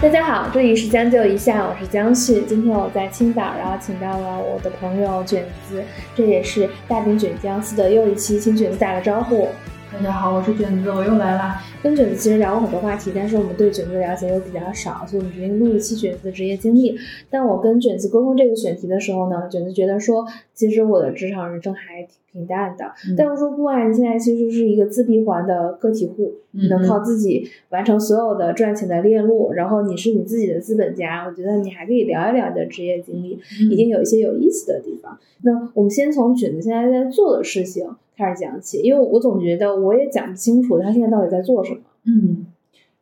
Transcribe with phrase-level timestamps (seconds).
[0.00, 2.42] 大家好，这里是将就一下，我是江旭。
[2.42, 5.82] 今天我在青岛，然后请到了我的朋友卷子，
[6.14, 9.48] 这也是大饼卷江西的又一期，请卷子打个招呼。
[9.92, 11.56] 大家好，我是卷子，我又来了。
[11.80, 16.96] 跟卷子其实聊过很多话题，但是我们对卷子的了解又比较少，所以我们决定录一期卷子的职业经历。
[17.30, 22.84] 但我跟卷子沟通这个选题的时候呢，卷子觉得说，其实我的职场人生还挺平淡的。
[23.16, 31.26] 但我说不啊，你现在其实是一个自闭环的个体户，你能靠自己完成所有的赚钱的链路，然后你是你自己的资本家。
[31.28, 33.38] 我觉得你还可以聊一聊你的职业经历，
[33.70, 35.16] 一定有一些有意思的地方。
[35.42, 37.86] 那我们先从卷子现在在做的事情。
[38.18, 41.77] 开始讲起，因为我总觉得我也讲不清楚他现在到底在做什么。
[42.04, 42.46] 嗯，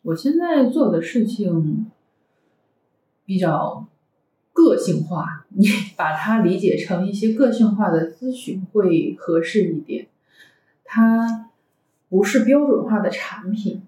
[0.03, 1.87] 我现在做的事情
[3.25, 3.87] 比较
[4.53, 10.07] 个性化， 你把它理解成一些个性化的咨询会合适一点。
[10.85, 11.51] 它
[12.09, 13.83] 不是标准化的产品，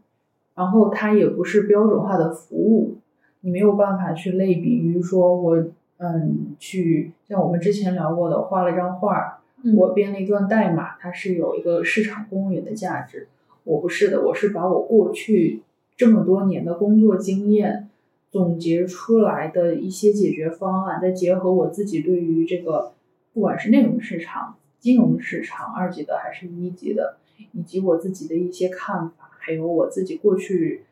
[0.54, 2.98] 然后它也不是标准化的服务，
[3.40, 5.64] 你没有办法去类比于说我
[5.98, 9.34] 嗯去像我们之前聊过的画了张画。
[9.76, 13.26] 我编了一段代码，它是有一个市场公允的价值。
[13.68, 15.60] 我不是的，我是把我过去
[15.94, 17.90] 这么多年的工作经验
[18.30, 22.94] 总结出来的一些解决方案，再结合我自己对于这个
[23.34, 27.18] 不管是内容市场、金融市场二级的还是一级的，
[27.52, 30.84] 以及我自己的一些看法，还有我自己过去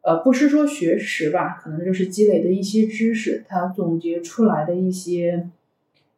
[0.00, 5.48] 呃不是说学识吧，可能就是积累的一些知识，它总结出来的一些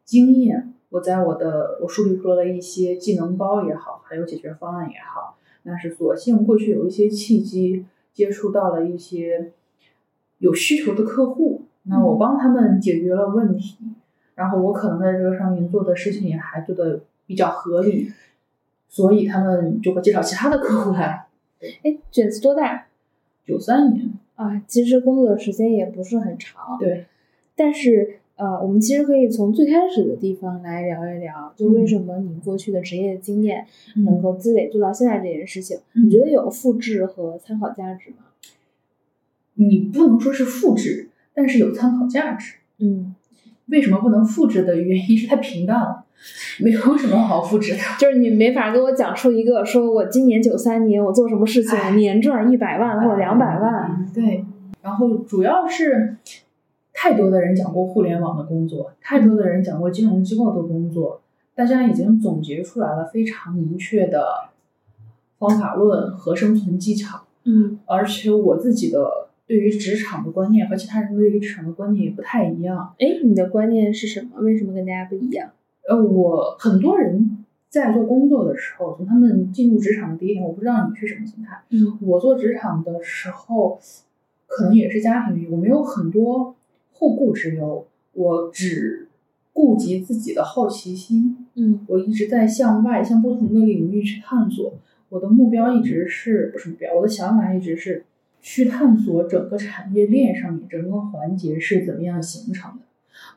[0.03, 0.73] 经验。
[0.89, 9.53] 我在我的我梳理出了一些技能包也好，还有解决方案也好，那是所幸过去有一些契机接触到了一些
[10.39, 13.77] 有需求的客户，那我帮他们解决了问题，
[14.37, 18.13] 然后我可能在这个上面做的事情也还做的比较合理，
[18.89, 21.27] 所以他们就会介绍其他的客户来。
[21.83, 22.87] 哎，卷子多大？
[23.45, 26.79] 九三年啊，其实工作的时间也不是很长。
[26.79, 27.07] 对，
[27.55, 28.21] 但是。
[28.37, 33.65] 呃，我们其实可以从最开始的地方来聊一聊，就为什么你过去的职业经验
[34.05, 35.79] 能够积累做到现在这件事情？
[35.93, 38.17] 你觉得有复制和参考价值吗？
[39.55, 42.55] 你不能说是复制，但是有参考价值。
[42.79, 43.15] 嗯，
[43.67, 46.05] 为什么不能复制的原因是太平淡了，
[46.59, 47.79] 没有什么好复制的。
[48.01, 54.11] 就是你没法给我讲出一个，说我今年九三年我做什么事情，年赚一百万或者两百万。
[54.13, 54.45] 对，
[54.83, 56.17] 然后主要是。
[57.05, 61.21] 太多的人讲过互联网的工作，太多的人讲过金融机构的工作，
[61.55, 64.25] 大家已经总结出来了非常明确的
[65.39, 67.25] 方法论和生存技巧。
[67.43, 72.95] 嗯，而且我自己的对于职场的观念和其他人对于职场的观念也不太一样。
[72.99, 74.41] 哎，你的观念是什么？
[74.41, 75.51] 为什么跟大家不一样？
[75.87, 81.61] 呃，我很多人在做工作的时候，从他们进入职场的第一天，我不知道你是什么心态。
[81.69, 83.79] 嗯，我做职场的时候，
[84.47, 86.55] 可能也是家庭原因，我没有很多。
[86.95, 89.09] 后顾之忧，我只
[89.53, 91.47] 顾及自己的好奇心。
[91.55, 94.73] 嗯，我一直在向外，向不同的领域去探索。
[95.11, 96.95] 我的目标一直是不是目标？
[96.95, 98.05] 我的想法一直是
[98.41, 102.83] 去探索整个产业链上面整个环节是怎么样形成的。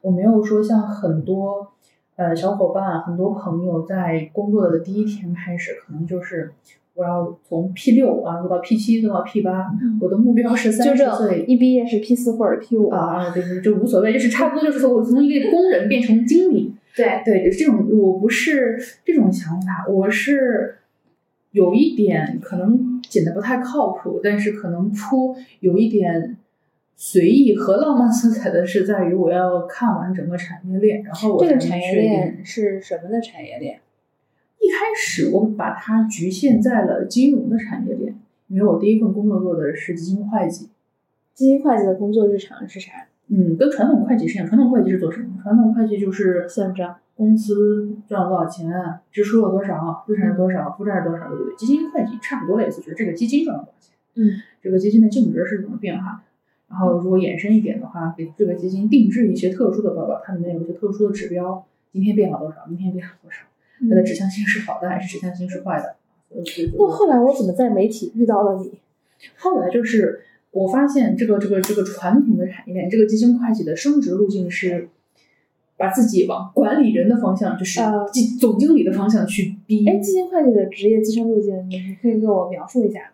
[0.01, 1.73] 我没有说像很多
[2.15, 6.53] 呃小伙伴、很多朋友在工作的第一天开始，可能就是。
[6.97, 9.67] 我要从 P 六啊做到 P 七，做到 P 八。
[10.01, 16.73] 我的目标是三十岁一毕业是 P 四或者 P 五啊，对对，就无所谓，就是差不多就是说我从一个工人变成经理。
[16.97, 18.75] 对对，就是这种，我不是
[19.05, 20.79] 这种想法，我是
[21.51, 26.35] 有一点可能显得不太靠谱，但是可能出有一点
[26.95, 33.79] 随意和浪漫色彩的是在于我要看完整个产业链，然后我这个产业链是什么的产业链？
[34.67, 40.67] 一开始我把它局限在了金融的产业链，因为我第一份工作做的是基金会计。
[41.33, 42.91] 基金会计的工作日常是啥？
[43.27, 44.45] 嗯，跟传统会计是一样。
[44.45, 45.39] 传统会计是做什么？
[45.41, 48.69] 传统会计就是算账，公司赚了多少钱，
[49.09, 51.55] 支出了多少，资产是多少，负债是多少，对不对？
[51.55, 56.19] 基金会计差不多类似，就是这个基金赚了多少钱，嗯，这个基金的净值是怎么变化的？
[56.67, 63.45] 然后如果延伸一点的话，给这个基金定制一些特殊的报表，它里面有一些特殊的指标，今天变了多少，明天变了多少。
[63.89, 65.95] 它的指向性是好的还是指向性是坏的？
[66.77, 68.79] 那后来我怎么在媒体遇到了你？
[69.37, 70.21] 后来就是
[70.51, 74.89] 我发现这个这个这个传统的产业链，这个基金会计的升职路径是
[75.77, 77.79] 把自己往管理人的方向，就是
[78.39, 79.87] 总总经理的方向去逼。
[79.87, 83.11] 哎，基金会计的职业晋升路径，你可以给我描述一下吗？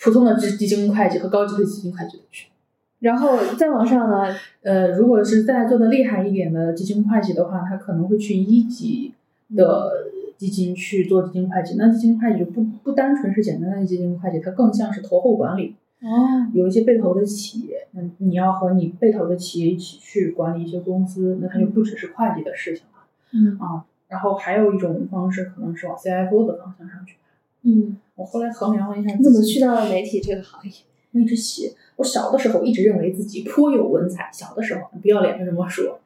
[0.00, 3.08] 普通的基基金会计和高级的基金会计的区别。
[3.08, 4.34] 然后再往上呢？
[4.62, 9.12] 呃，如果是再做的厉害一点的基金会计的话，他可能会去一级。
[9.56, 9.90] 的
[10.36, 15.74] 基金去做基金会计，那基金会计就不不单纯是简单的基金会计，它更像是投后管理。
[16.00, 23.84] 哦，有一些被投的企业，那你要和你被投的企业一起去管理一些公司，那它就不只是会计的事情了嗯啊。
[24.06, 27.16] 然后还有一种方式，可能是往 CFO 的方向上去。
[27.62, 30.70] 嗯，我后来衡量了一下，你怎么去到了媒体这个行业？
[31.12, 35.98] 我一直写，我小的时候一直认为自己颇有文采，小的时候不要脸的这么说。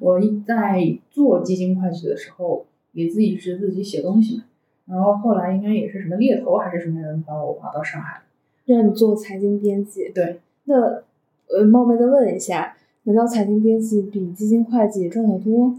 [0.00, 2.66] 我一在做基金会计的时候，
[2.96, 4.44] 也自己是自己写东西嘛。
[4.86, 8.22] 然后后来应该也是什么猎头还是什么人把我挖到上海。
[8.64, 10.10] 让你做财经编辑？
[10.12, 11.02] 对，那
[11.48, 15.76] 呃，冒昧的问一下，难道财经编辑比基金会计赚得多？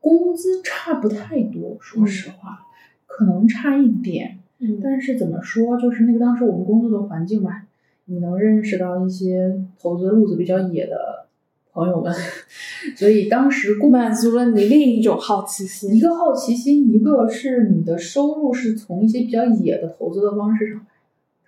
[0.00, 2.60] 工资差不太多，说实话，
[3.06, 4.38] 可能差一点。
[4.60, 7.66] 嗯但是怎么说，就是那个当时我们工作的环境吧，
[8.06, 11.26] 你能认识到一些投资路子比较野的
[11.72, 12.12] 朋友们，
[12.96, 15.94] 所以当时工满足了你另一种好奇心。
[15.94, 20.86] 一个好奇心，一个是你的收入是从一些比较野的投资的方式上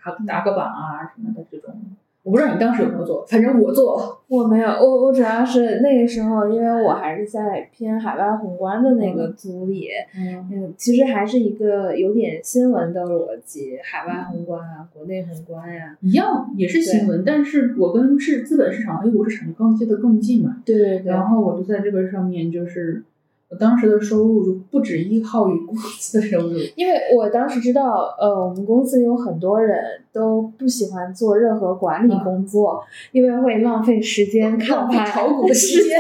[0.05, 1.75] 来，打打个板啊什么的这种。
[2.23, 4.19] 我不知道你当时有没有做，反正我做了。
[4.29, 20.59] 我没有，我我主要是那个时候，因为我还是在偏海外宏观的那个组里，嗯嗯，其实还是一个有点新闻的逻辑，海外宏观啊，国内宏观呀、一样也是新闻，但是我跟市资本市场 A 股市场就更接得更近嘛。
[20.65, 23.03] 对对对，然后我就在这个上面，就是
[23.51, 26.57] 我当时的收入就不止依靠于公司的收入。
[26.77, 29.77] 因为我当时知道，呃，我们公司有很多人
[30.13, 32.81] 都不喜欢做任何管理工作，
[33.11, 35.99] 因为会浪费时间看浪费盘炒股的时间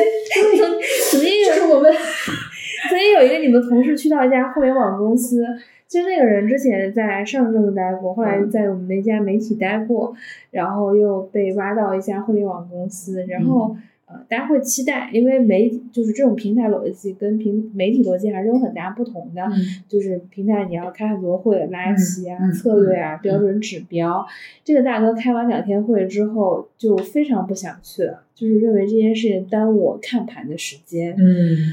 [0.56, 0.70] 曾
[1.10, 1.92] 曾经有就是我们
[2.88, 5.44] 曾经有一个你们同事去到一家互联网公司，
[5.88, 10.14] 就那个人之前在上证待过，后来在我们那家媒体待过，
[10.52, 13.74] 然后又被挖到一家互联网公司，然后。
[14.12, 19.42] 呃，大家会期待，因为媒体就是这种平台逻辑跟平媒体逻辑还是有很大不同的。
[19.42, 19.52] 嗯
[19.88, 24.26] 就是平台你要开很多会，拉齐啊、策略啊、标准指标。
[24.64, 31.14] 这个大哥开完两天会之后，就非常不想去了，就是认为这件事情耽误我看盘的时间。
[31.16, 31.72] 嗯，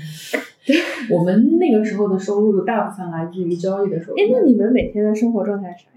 [1.10, 4.18] 我们那个时候的收入大部分来自于交易的收入。
[4.18, 5.86] 哎，那你们每天的生活状态啥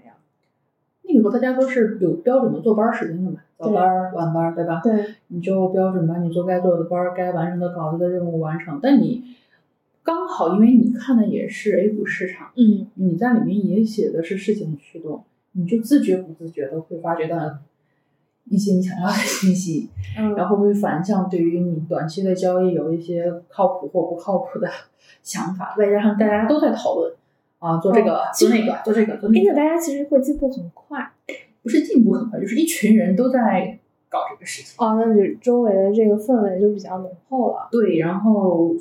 [1.13, 4.79] 那个时候大家都是有标准的坐班时间的嘛，早班儿、晚班儿，对吧？
[4.83, 8.79] 对，你就标准把你做该做的班儿、该完成的稿子的任务完成。
[8.81, 9.23] 但你
[10.03, 17.37] 刚好，因为你看的也是 A 股市场，嗯你在里面也写的是事情驱动，你就自觉不自觉的会发掘到
[18.45, 24.67] 一些你想要的信息，嗯，然后会反向对于你短期的交易有一些靠谱或不靠谱的
[25.21, 27.13] 想法，再加上大家都在讨论
[27.61, 31.11] 啊，做这个、哦做那个，做这个，做那哎，那个，大家其实会进步很快
[31.61, 33.77] 不是进步很快，就是一群人都在
[34.09, 34.75] 搞这个事情。
[34.83, 37.67] 哦，那就周围的这个氛围就比较浓厚了。
[37.71, 38.75] 对，然后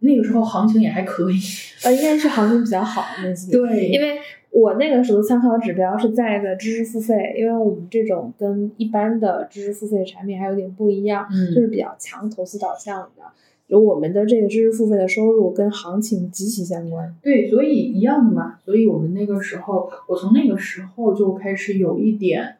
[0.00, 1.36] 那个时候行情也还可以。
[1.84, 3.66] 呃，应该是行情比较好的那几年。
[3.66, 4.18] 对，因为
[4.50, 13.22] 我那个时候参考指标是在的知识付费，因为我们这种跟一般的知识付费产品还有点不一样，嗯就是比较强投资导向的。
[13.68, 17.14] 有我们的这个知识付费的收入跟行情极其相关。
[17.22, 18.58] 对，所以一样的嘛。
[18.64, 22.56] 所以我们那个时候，我从那个时候就开始有一点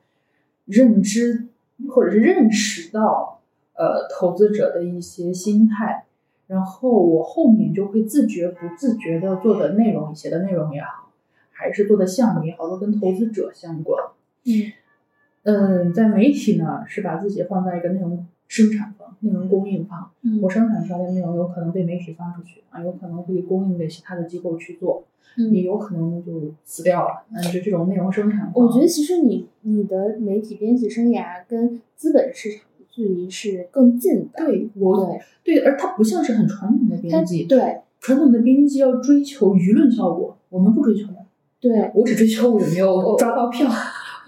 [0.66, 1.48] 认知，
[1.88, 3.40] 或者是认识到，
[3.74, 6.04] 呃，投资者的一些心态。
[6.46, 11.10] 然后我后面就会自觉不自觉的做的内容，写的内容也好，
[11.50, 14.02] 还是做的项目也好，都跟投资者相关。
[14.44, 14.72] 嗯
[15.44, 20.10] 嗯，在媒体呢，是把自己放在一个内容生产方、内容供应方。
[20.22, 25.04] 嗯我生产出来的内容有可能被媒体发出去啊，有可能会供应给其他的机构去做，
[25.36, 27.22] 也嗯，有可能就死掉了。
[27.32, 34.44] 嗯，就这种内容生产方，我觉得其实你你的媒体编辑生涯跟资本市场的距离是更近的。
[34.44, 35.06] 对我
[35.44, 41.16] 对，对，而它不像是很传统的编辑，对传统的编辑要追求舆论效果，我们不追求的，
[41.60, 43.68] 对，我只追求我有没有抓到票。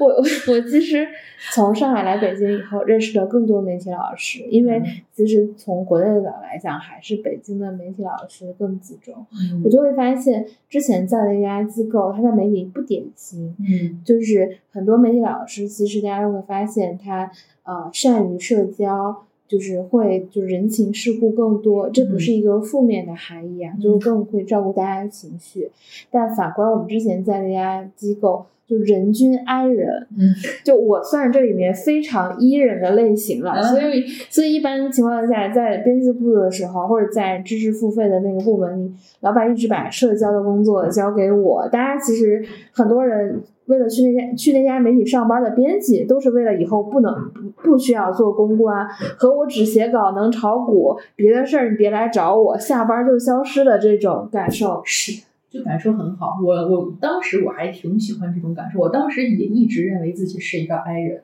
[0.00, 0.16] 我我
[0.52, 1.06] 我其实
[1.52, 9.14] 从上海来北京以后，认识了更多媒体老师，因为嗯其实从国内的角度来讲，还是北京的媒体老师更集中。
[9.32, 17.30] 嗯我就会发现，之前在的一家机构，他的媒体不典型，嗯就是很多媒体老师，其实大家都会发现他
[17.64, 25.68] 呃善于社交，就是会就是人情世故更多，这不是一个负面的含义啊，就是更会照顾大家的情绪。
[26.08, 38.92] 但反观我们之前在那家机构，就人均 I 人，嗯，就我算是这里面非常 E 人的类型了，嗯所以所以一般情况下，在编辑部的时候，或者在知识付费的那个部门里，
[39.22, 41.68] 老板一直把社交的工作交给我。
[41.68, 48.86] 大家其实很多人为了去那家去那家媒体上班的编辑，都是为了以后不能不不需要做公关，
[49.16, 54.82] 和我只写稿能炒股，别的事儿你别来找我，下班就消失的这种感受。
[54.84, 56.38] 是就感受很好。
[56.44, 61.22] 我我当时我还挺喜欢这种感受，我当时也一直认为自己是一个 I 人，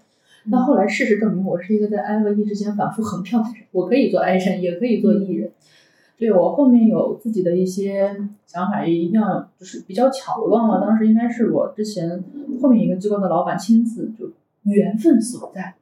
[0.50, 5.50] 但后来事实证明我是一个在 I 和 E 之间反复横跳的人，我可以做 I 人，也可以做 E 人。
[6.18, 12.24] 对我后面有自己的一些想法，也一定要就是比较巧，我忘了当时应该是我之前
[12.62, 14.30] 后面一个机构的老板亲自就
[14.62, 15.74] 缘分所在，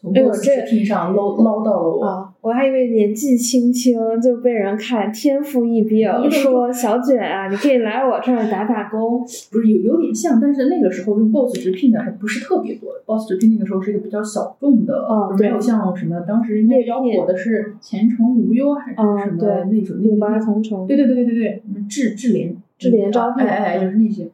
[0.00, 2.04] 从哎呦 boss 直聘上捞捞到了我。
[2.04, 9.20] 啊，我还以为年纪轻轻就被人看天赋异禀，说小卷啊， 你可以来我这儿打打工。
[9.52, 15.06] 不是有有点像，但是那个时候用 boss 直聘的还不是特别多，boss 直聘那个时候是一个比较小众的，
[15.38, 24.26] 没有像什么当时应该比较火的是前程无忧还是嗯什么对那种五八同城，对对对对对对，什么智智联智联招聘哎哎哎，就是那些。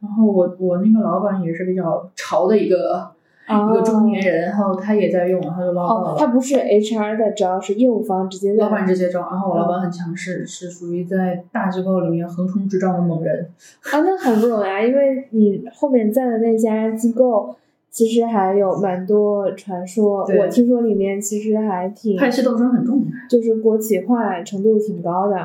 [0.00, 3.10] 然后我我那个老板也是比较潮的一个、啊
[3.48, 6.16] 一个中年人，然后他也在用，然后就捞到哦，了。
[6.18, 13.48] 他不是 HR 在招，是业务方直接在老板直接招，然后我老板很强势，是属于在大机构里面横冲直撞的猛人。
[13.90, 17.56] 啊，那很不容易啊，因为你后面在的那家机构，
[17.90, 25.36] 其实还有蛮多传说，我听说里面其实还挺，派系斗争很重的，就是国企化程度挺高的。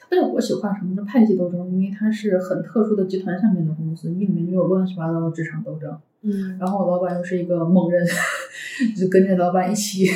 [0.00, 5.90] 它不叫国企化什么叫派系斗争，因为它是很特殊的集团下面的公司，你里面就有乱七八糟的职场斗争。
[6.22, 8.04] 嗯，然后我老板又是一个猛人，
[8.96, 10.06] 就跟着老板一起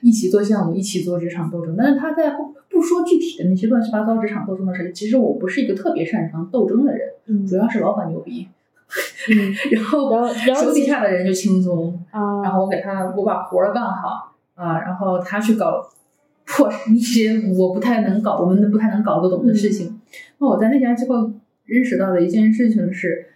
[0.00, 1.74] 一起做项目，一起做职场斗争。
[1.76, 8.48] 但是他在后不说具体的那些乱七八糟职场斗争的事，其实我不是一个特别擅长斗争的人，嗯主要是老板牛逼，
[9.30, 15.86] 嗯， 然后然后手底下的人就轻松，啊，然后我给他我把活儿干好啊，然后他去搞
[16.46, 20.00] 破一些我不太能搞，我们不太能搞得懂的事情。
[20.38, 21.30] 那我在那家机构
[21.64, 23.26] 认识到的一件事情是，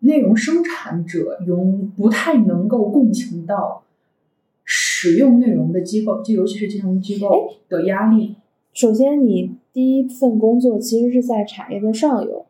[0.00, 3.82] 内容生产者永不太能够共情到
[4.64, 8.36] 使用内容的机构，就尤其是金融机构的压力。
[8.72, 12.46] 首先你第一份工作其实是在产业的上游，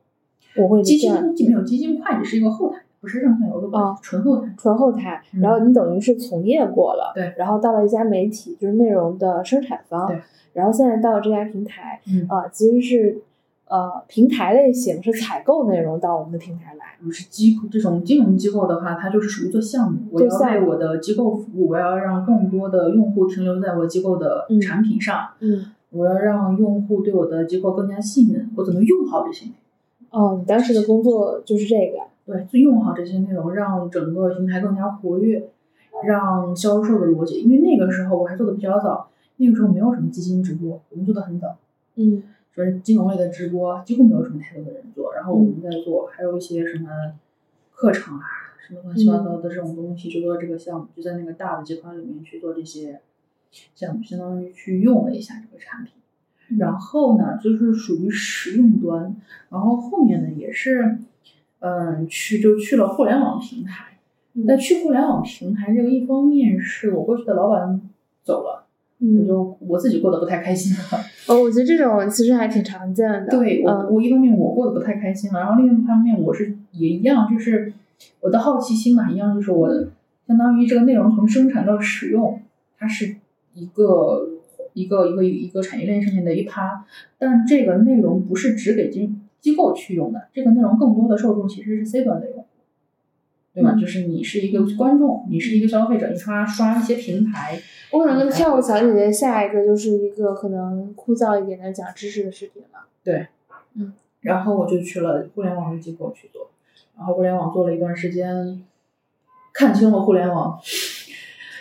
[0.57, 1.11] 我会基金
[1.47, 4.55] 没有基金会计是一个后台，不是上下游的关系，哦纯后台。
[4.59, 5.41] 纯后台，嗯。
[5.41, 7.33] 然后你等于是从业过了，对。
[7.39, 10.07] 然后到了一家媒体，就是内容的生产方。
[10.07, 10.21] 对，
[10.53, 12.27] 然后现在到了这家平台，嗯。
[12.29, 13.23] 啊、其实是
[13.69, 29.59] 呃平台类型是采购内容到我们的平台来，不是机构这种金融机构的话，它就是属于做项目，我要为我的机构服务，我要让更多的用户停留在我机构的嗯产品上，嗯，我要让用户对我的机构更加信任，我怎么用好这些内容？
[30.11, 35.51] 哦，你当时的工作就是这个，对，就用好这些内容，让整个平台更加活跃，
[36.05, 41.57] 让销售的逻辑，因为那个时候我还做的比较早，那个时候没有什么基金直播，我们做的很早。
[41.97, 42.23] 嗯
[42.59, 46.89] 说是金融类的直播几乎没有什么太多的人做，然后我们在做，还有一些什么
[47.73, 48.23] 课程啊，
[48.59, 53.01] 什么乱七八糟的这种东西，就做这个项目，就在那个大的集团里面去做这些
[53.75, 55.93] 项目，相当于去用了一下这个产品。
[56.59, 59.15] 然后呢，就是属于实用端，
[59.51, 60.99] 然后后面呢也是，
[61.61, 63.99] 嗯，去就去了互联网平台。
[64.33, 67.81] 那嗯去互联网平台这个，一方面是我过去的老板
[68.23, 68.68] 走了，
[69.01, 71.05] 我嗯，就我自己过得不太开心了。
[71.29, 77.73] 哦，我觉得这种其实还挺常见的，对我，嗯我一方面我过得不太开心了，然后另一方面我是也一样，就是
[78.21, 79.69] 我的好奇心嘛，一样就是我
[80.27, 82.41] 相当于这个内容从生产到使用，
[82.77, 83.17] 它是
[83.55, 84.29] 一个
[84.73, 86.85] 一个一个一个产业链上面的一趴，
[87.19, 92.27] 但这个内容不是只给机机构去用的，这个内容更多的受众其实是 C 端的。
[93.59, 93.73] 对吧？
[93.75, 97.61] 嗯就是你是一个观众，你是一个消费者，你刷刷一些平台，
[97.91, 103.27] 我可能跟跳舞小姐姐下一个就是一个可能枯燥一点的讲知识的视频了对。
[104.21, 106.51] 然后我就去了互联网的机构去做，
[106.97, 108.63] 然后互联网做了一段时间，
[109.53, 110.59] 看清了互联网，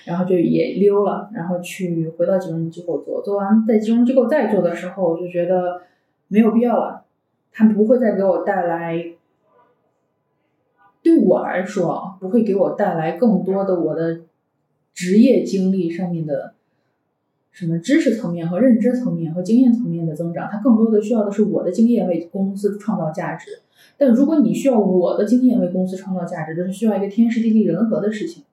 [0.06, 5.82] 然后就也溜了，然后去回到金融机构做，做完在金融机构再做的时候，我就觉得
[6.28, 7.04] 没有必要了，
[7.52, 9.17] 它不会再给我带来，对
[11.28, 14.22] 我来说，不会给我带来更多的我的
[14.94, 16.54] 职业经历上面的。
[17.52, 23.62] 什么知识层面和认知层面和经验层面的增长，它更多的需要的是我的经验为公司创造价值。
[23.98, 28.44] 但如果你需要我的经验为公司创造价值，这是需要一个天时地利人和的事情。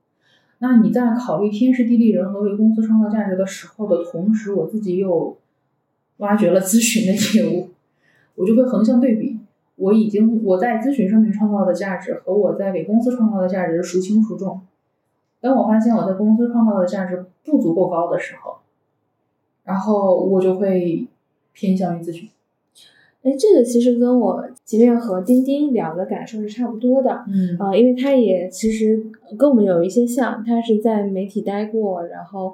[0.60, 5.36] 那你在考虑天时地利人和为公司创造价值的时候的同时，我自己又
[6.16, 7.68] 挖掘了咨询的业务，
[8.36, 9.38] 我就会横向对比。
[9.76, 14.60] 我已经我在咨询上面创造的价值和我在给公司创造的价值孰轻孰重。
[15.40, 18.56] 当我发现我在公司创造的价值不足够高的时候，
[19.64, 21.06] 然后我就会
[21.52, 22.28] 偏向于咨询。
[23.22, 27.24] 哎，这个其实跟我即便和钉钉两个感受是差不多的。
[27.26, 29.02] 嗯啊、因为他也其实
[29.38, 32.52] 跟我们有一些像，他是在媒体待过，然后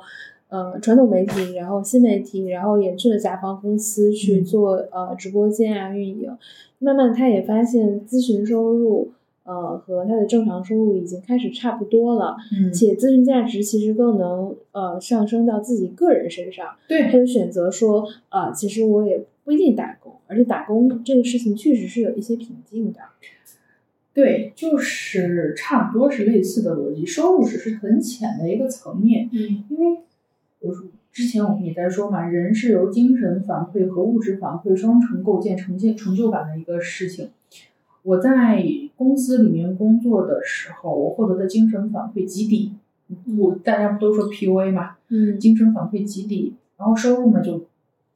[0.50, 6.30] 呃传统媒体，然后新媒体，然后也去了甲方公司去嗯做呃直播间啊运营。
[6.78, 9.12] 慢慢他也发现咨询收入
[9.44, 16.66] 呃和他的正常收入已经开始差不多了，嗯，且咨询价值其实更能呃上升到自己个人身上。
[16.88, 23.00] 对他，就选择说，呃，其实我也不一定打工，而且打工这个事情确实是有一些瓶颈的。
[24.12, 30.00] 对，就是差不多是类似的逻辑，收入只是很浅的一个层面，嗯因为
[30.60, 37.30] 我说之前我们也在说嘛，人是由精神反馈和物质反馈双重构建成建成就感的一个事情。
[38.02, 38.64] 我在
[38.96, 42.72] 公司里面工作的时候，我获得的精神反馈极低。
[43.38, 47.66] 我大家不都说 PUA 嘛，嗯精神反馈极低，然后收入呢就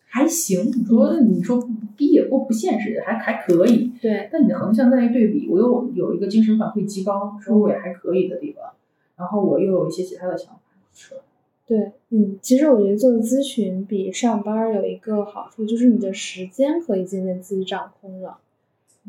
[0.06, 0.66] 还行。
[0.66, 3.90] 你说你说低也不不现实，还还可以。
[4.00, 8.70] 对，但你的横向再一对比，我又有一个精神反馈极高、收入也还可以的地方，
[9.16, 10.60] 然后我又有一些其他的想法，
[10.94, 11.20] 是吧？
[11.66, 18.38] 对，嗯，其实我觉得做咨询比上班有一个好处，就是你的时间可以渐渐自己掌控了。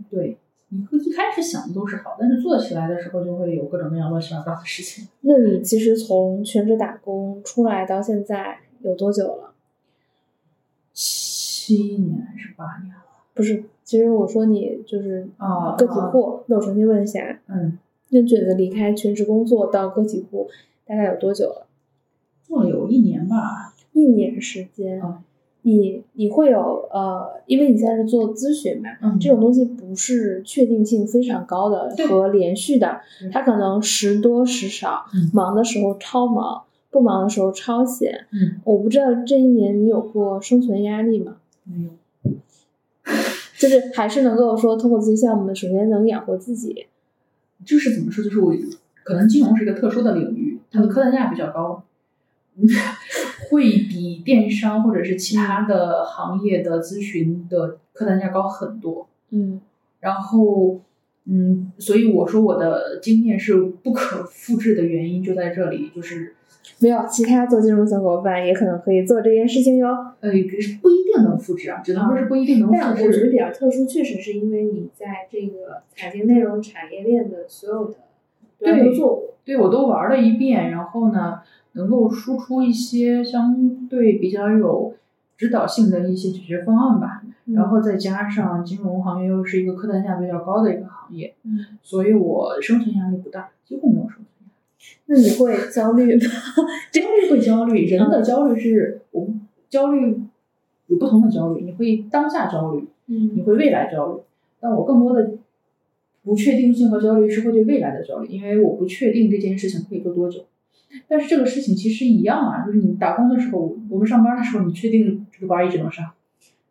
[0.10, 0.38] 对，
[0.70, 5.08] 你会一开始想的都是好，但是做起来的时候就会有各种各样乱七八糟的事情。
[5.22, 9.54] 那你其实从全职打工出来到现在有多久了？
[10.94, 13.02] 七年还是八年了？
[13.34, 17.78] 不是，其实我说你就是啊个体户，那我重新问一下，嗯，
[18.12, 20.50] 那卷子离开全职工作到个体户
[20.86, 21.68] 大概有多久了？
[22.48, 23.74] 做了有一年吧。
[23.94, 25.02] 一年时间。
[25.02, 25.18] 嗯
[25.68, 36.62] 你你会有呃，因为你现在是做咨询嘛，嗯这种东西不是确定性非常高的和连续的嗯，它可能时多时少，嗯忙的时候超忙，
[36.92, 38.28] 不忙的时候超闲。
[38.32, 41.38] 嗯，我不知道这一年你有过生存压力吗？
[41.64, 41.90] 没有。
[43.58, 46.86] 就是还是能够说通过这些项目，首先能养活自己。
[47.66, 48.54] 就是怎么说，就是我
[49.04, 51.82] 可能金融是一个特殊的领域，它的客单价比较高，
[53.50, 59.08] 会比电商或者是其他的行业的咨询的客单价高很多。
[59.32, 59.60] 嗯
[60.00, 60.80] 然后，
[61.26, 66.36] 嗯，所以我说我的经验是不可复制的原因就在这里，就是
[66.80, 69.88] 没有其他做金融小伙伴也可能可以做这件事情哟。
[70.20, 73.12] 呃，是不一定能复制啊，只能说是不一定能复制但我。
[73.12, 77.96] 觉得比较特殊，确实是因为你在这个财经内容产业链的所有的
[78.60, 79.34] 对都做过。
[79.44, 81.40] 对我都玩了一遍，然后呢，
[81.76, 84.94] 能够输出一些相对比较有
[85.38, 87.22] 指导性的一些解决方案吧。
[87.54, 94.52] 然后再加上金融行业又是一个客单价比较高的一个行业，嗯，所以我生存压力不大，几乎没有生存压力。
[95.06, 96.22] 那你会焦虑吗？
[96.92, 100.20] 焦虑会焦虑，人的焦虑是我们焦虑
[100.88, 104.22] 有不同的焦虑，你会当下焦虑，嗯你嗯会未来焦虑，
[104.60, 105.34] 但我更多的
[106.24, 110.46] 不确定性和焦虑是会对未来的焦虑，因为我不确定这件事情可以做多久。
[111.08, 116.12] 但是这个事情其实一样啊，就是你打工的时候，我们上班的时候，你确定这个班一直能上？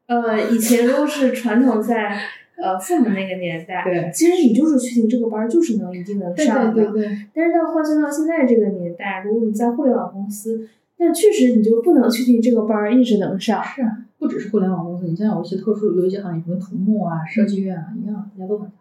[0.07, 2.19] 呃，以前都是传统在
[2.57, 6.91] 呃父母那个年代，对其实你就是确定这个班就是能一定能上的。
[6.93, 13.63] 对对，但是到换算到现在这个年代，如果你在互联网公司，那确实你就不能确定这个班一直能上。
[13.65, 18.75] 是啊，不只是互联网公司，你像有一些特殊，有一些行业，什么土木啊、设计院啊，一样，大家都很大。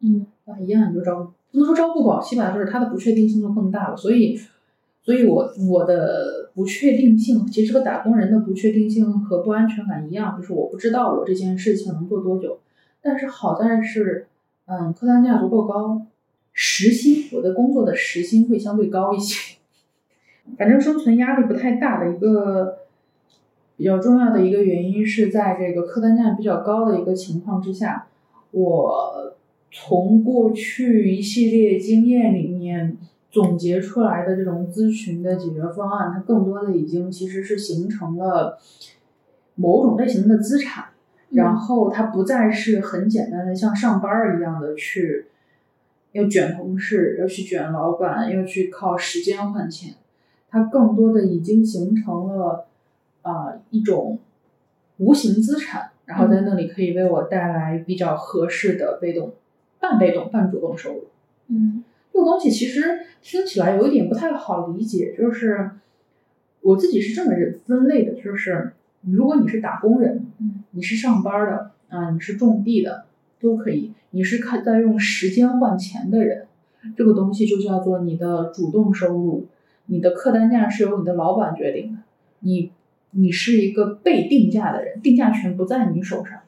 [0.00, 3.96] 嗯啊，一样你就招，不能说招不保，起码就是它的不确定性就更大了。
[3.96, 4.38] 所以，
[5.08, 12.58] 所以我我的不确定性，其实和打工人的不确定性和不安全感一样，就是我不知道我这件事情能做多久。
[13.00, 14.26] 但是好在是，
[14.66, 16.02] 嗯，客单价足够高，
[16.52, 19.56] 时薪我的工作的时薪会相对高一些。
[20.58, 22.80] 反正生存压力不太大的一个
[23.78, 28.08] 比较重要的一个原因是在这个客单价比较高的一个情况之下，
[28.50, 29.34] 我
[29.72, 32.98] 从过去一系列经验里面
[33.30, 38.58] 总结出来的这种咨询的解决方案，它更多的已经其实是形成了
[39.54, 40.86] 某种类型的资产，
[41.30, 45.26] 然后它不再是很简单的像上班儿一样的去
[46.12, 49.94] 要卷同事，要去卷老板，要去靠时间换钱，
[50.48, 52.66] 它更多的已经形成了
[53.20, 54.18] 啊、一种
[54.96, 59.34] 无形资产，然后在那里可以为我带来比较合适的被动、
[59.78, 61.04] 半被动、半主动收入。
[61.48, 61.84] 嗯
[62.18, 65.70] 这个东西其实听起来有一点不太好理解，就是
[66.62, 73.04] 我自己是这么认分类的，就是如果你是打工人，嗯，你是上班的啊，你是种地的
[73.38, 76.48] 都可以，你是看在用时间换钱的人，
[76.96, 79.46] 这个东西就叫做你的主动收入，
[79.86, 81.98] 你的客单价是由你的老板决定的，
[82.40, 82.72] 你
[83.12, 86.40] 你是一个被定价的人，定价权不在你手上。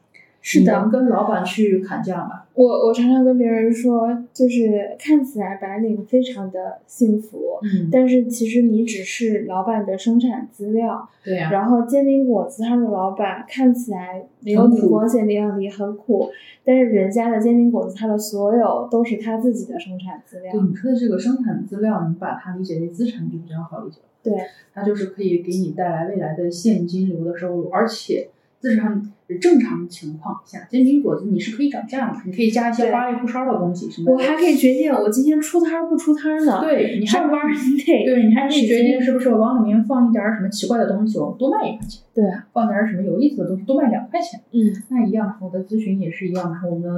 [0.43, 2.43] 是的你能跟老板去砍价吗？
[2.55, 11.09] 我我常常跟别人说，就是看起来白领非常的幸福，嗯，但是其实你只是老板的生产资料。
[11.23, 16.31] 对呀、然后煎饼果子它的老板看起来没有你光鲜亮丽，很苦，
[16.65, 20.63] 但是人家的煎饼果子它的所有都是他自己的生产资料对。
[20.63, 24.07] 你说的这个生产资料，你把它理解为资产就比较好理解了。
[24.23, 28.29] 对，它就是可以给你带来未来的现金流的收入，而且
[28.61, 29.03] 资产
[29.41, 34.13] 正常情况下，煎饼果子你是可以涨价的，你可以加一些花里胡哨的东西什么的。
[34.13, 36.61] 我还可以决定我今天出摊儿不出摊儿呢。
[36.61, 44.39] 对你还上班儿你得对你还可以决定是不是我往里面放一点什么奇怪的东西，我多卖一块钱；对，放点什么有意思的东西，多卖两块钱。
[44.53, 46.91] 嗯那一样，我的咨询也是一样的，我们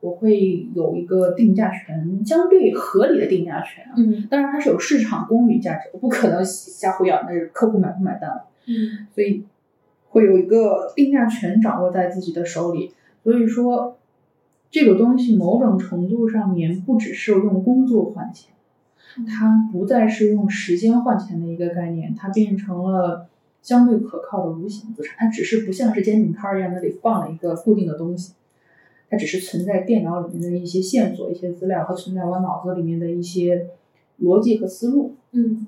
[0.00, 3.94] 我会有一个定价权，相对合理的定价权啊。
[3.96, 8.44] 嗯当然，它是有市场公允价值，我不可能瞎胡养，那是客户买不买单了。
[8.68, 9.44] 嗯所以
[10.16, 12.94] 会有一个定价权掌握在自己的手里。
[13.22, 13.98] 所以说，
[14.70, 18.54] 这个东西某种程度上面不只是用工作换钱，
[19.28, 23.28] 它不再是用时间换钱的一个概念，它变成了
[23.60, 25.16] 相对可靠的无形资产。
[25.18, 28.32] 它只是不像是煎饼摊儿一样，那里放了一个固定的东西。
[29.10, 33.66] 它只是存在电脑里面的一些线索、一些资料和存在我脑子里面的一些
[34.22, 35.14] 逻辑和思路。
[35.32, 35.66] 嗯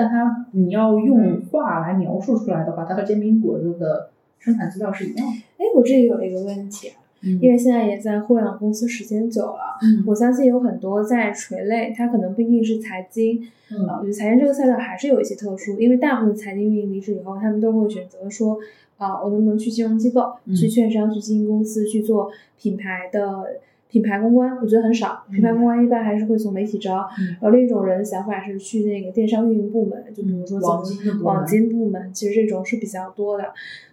[0.00, 4.08] 但它你要用话来描述出来的话，它和煎饼果子的
[4.38, 5.32] 生产资料是一样的。
[5.58, 10.02] 哎，我这里有一个问题，因为现在也在互联网公司时间久了，嗯。
[10.06, 13.86] 我相信有很多在垂类，它可能不一定是财经，嗯。
[13.86, 18.58] 呃，我觉得财经这个赛道还是有一些特殊，因为大部分财经运营离职以后，他们都会选择说，
[18.96, 20.56] 啊、我能不能去金融机构、嗯。
[20.56, 23.60] 去券商、去基金公司去做品牌的
[23.90, 24.56] 品牌公关？
[24.62, 27.08] 我觉得很少，品牌公关一般还是会从媒体招。
[27.18, 33.44] 嗯然后另一种人的想法是去那个电商运营部门，就比如说嗯网金部门网金部门，其实这种是比较多的。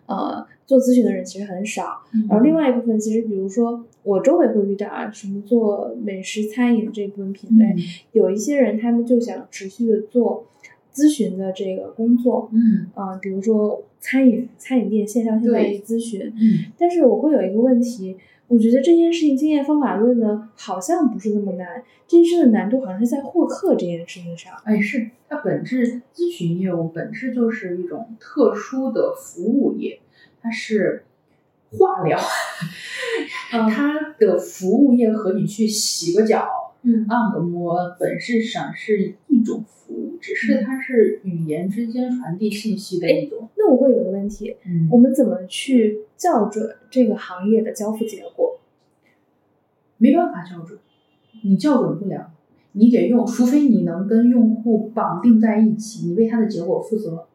[0.06, 2.02] 呃，做咨询的人其实很少。
[2.14, 7.78] 嗯然后另外一部分，其实比如说我周围会遇到啊，什么做美食餐饮这部分品类，嗯
[8.14, 10.46] 有一些人他们就想持续的做
[10.94, 18.16] 咨询的这个工作，嗯啊、比如说餐饮餐饮店线上线下对一咨询，嗯但是我会有一个问题，
[18.48, 24.54] 我觉得这件事情经验方法论呢，好像不是那么难，这件事的难度好像是在获客这件事情上。
[24.64, 30.00] 哎，是它本质咨询业务本质就是一种特殊的服务业，
[30.42, 31.04] 它是
[31.72, 32.18] 化疗，
[33.54, 36.48] 嗯它的服务业和你去洗个脚、
[36.84, 43.50] 嗯按个摩，本质上是一种服务，只是它是语言之间传递信息的一种。
[43.58, 48.60] 那我会有个问题，嗯我们怎么去校准这个行业的交付结果？
[49.97, 50.77] 没办法校准，
[51.43, 52.32] 你校准不了，
[52.73, 57.27] 你得用，除非你能跟用户绑定在一起，你为他的结果负责，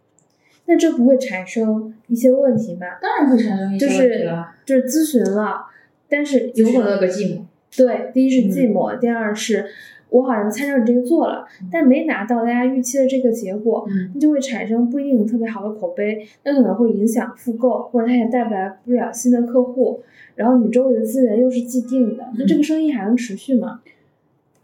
[0.66, 2.86] 那这不会产生一些问题吗？
[3.00, 4.54] 当然会产生一些就是问题了。
[4.64, 5.66] 就是咨询了，
[6.08, 7.44] 但是有可能个寂寞，
[7.76, 9.66] 对，第一是寂嗯寞，第二是
[10.12, 20.02] 我好像参照你这个做了，但没拿到大家预期的这个结果，嗯那就会产生不一定特别好的口碑，那可能会影响复购，或者它也带不来不了新的客户，
[20.34, 23.80] 然后你周围的资源又是既定的，那这个生意还能持续吗？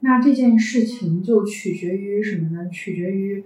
[0.01, 2.69] 那这件事情就取决于什么呢？
[2.71, 3.45] 取决于，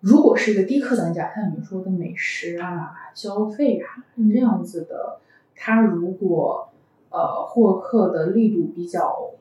[0.00, 5.18] 如果是一个低客单价，像你说的美食啊、消费啊嗯这样子的，
[5.54, 6.70] 它如果
[7.10, 9.32] 呃获客的力度比较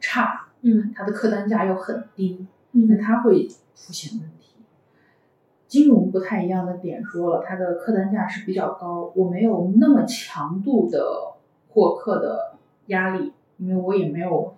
[0.00, 4.56] 差，嗯它的客单价又很低，那嗯它会出现问题。
[5.66, 11.04] 金融不太一样的点说了，它的客单价是比较高，我没有那么强度的
[11.68, 14.54] 获客的压力，因为我也没有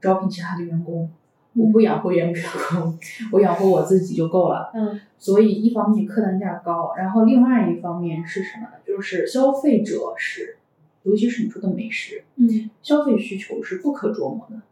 [0.00, 1.08] 招聘其他的员工，
[1.54, 2.32] 我不养活员
[2.70, 2.98] 工，
[3.32, 4.70] 我养活我自己就够了。
[4.74, 8.74] 嗯所以一方面客单价高，然后另外一方面是什么呢？
[8.86, 10.56] 就是消费者是，
[11.02, 14.62] 尤其是你说的美食，嗯，消费需求是不可捉摸的，是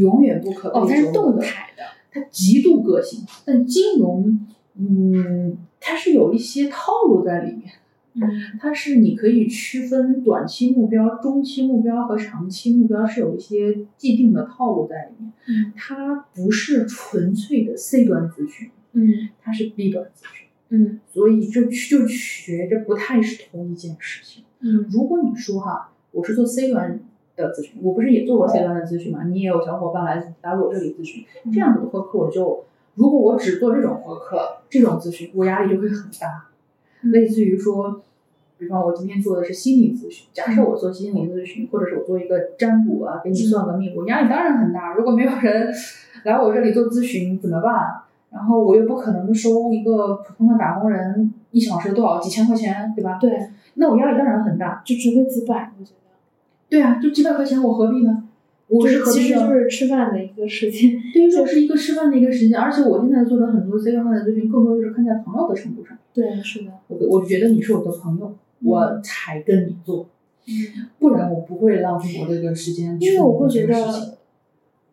[0.00, 1.12] 永远不可被哦，它是。
[1.12, 7.72] 动态的，它极度个性化，但金融，嗯，它是有一些套路在里面。
[8.14, 8.22] 嗯
[8.60, 15.32] 它是你可以区分短期目标、中期目标和长期目标，是有一些既定的套路在里面。
[15.48, 24.44] 嗯它不是纯粹的 C 端咨询，嗯它是 B 端咨询，嗯所以就就学着不太是同一件事情。
[24.60, 27.00] 嗯如果你说哈，我是做 C 端
[27.36, 29.24] 的咨询，我不是也做过 C 端的咨询嘛？
[29.24, 32.64] 你也有小伙伴来来我这里咨询，这样子的获客我就，
[32.94, 36.46] 如果我只做这种获客，这种咨询，我压力就会很大。
[37.02, 38.00] 类似于说，
[38.58, 44.94] 比方我今天做的是心理咨询，假设我做心理咨询，或者是我做一个占卜啊，给你算个命，我压力当然很大。
[44.94, 45.72] 如果没有人
[46.24, 48.02] 来我这里做咨询怎么办？
[48.30, 53.18] 然后我又不可能收一个普通的打工人一小时多少几千块钱，对吧？
[53.20, 53.30] 对，
[53.74, 56.01] 那我压力当然很大，就只会几百，我觉得。
[56.72, 58.24] 对啊，就几百块钱，我何必呢？
[58.68, 65.98] 我是其实就是吃饭的一个时间， 对于说是一个吃饭的一个时间，而且我现在做的很多 C 方案的咨询，更多就是看在朋友的程度上。
[66.14, 66.72] 对，是的。
[66.88, 70.08] 我我觉得你是我的朋友，我才跟你做，
[70.46, 72.96] 嗯，不然我不会浪费我这个时间。
[72.98, 73.74] 因为我会觉得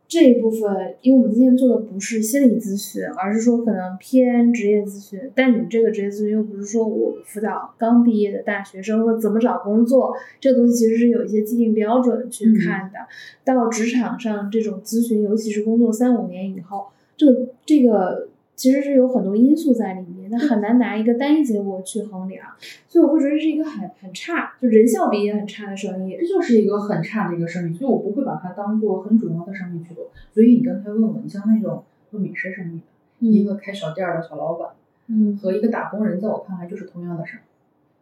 [0.09, 5.19] 这一部分，因为我们今天做的不是心理咨询，而是说可能偏职业咨询。
[5.35, 12.97] 但你这个职业咨询又不是说我辅导刚毕业的大学生或怎么找工作，这个东西其实是有一些既定标准去看的。
[13.45, 18.29] 到职场上这种咨询，尤其是工作三五年以后，这个这个。
[18.59, 22.45] 其实是有很多因素在里面，那很难拿一个单一结果去衡量，
[22.89, 30.11] 所以我会觉得这是一个很很差，就人效比也很差的生意，这就是一个很差的一个生意，所以我不会把它当做很主要的生意去做。
[30.33, 32.81] 所以你刚才问我，你像那种做美食生意
[33.21, 34.71] 的，一个开小店的小老板，
[35.07, 37.41] 嗯，和一个打工人，在我看来就是同样的事儿，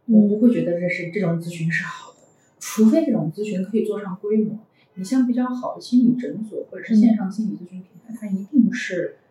[0.07, 2.17] 我不会觉得这是这种咨询是好的，
[2.59, 4.57] 除非这种咨询可以做上规模。
[4.95, 9.17] 你像比较好的心理诊所或者是线上心理咨询平台，它一定是。
[9.17, 9.26] 嗯，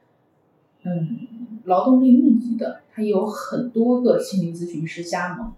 [1.65, 5.53] 劳动力密集的，它有很多个心理咨询师加盟。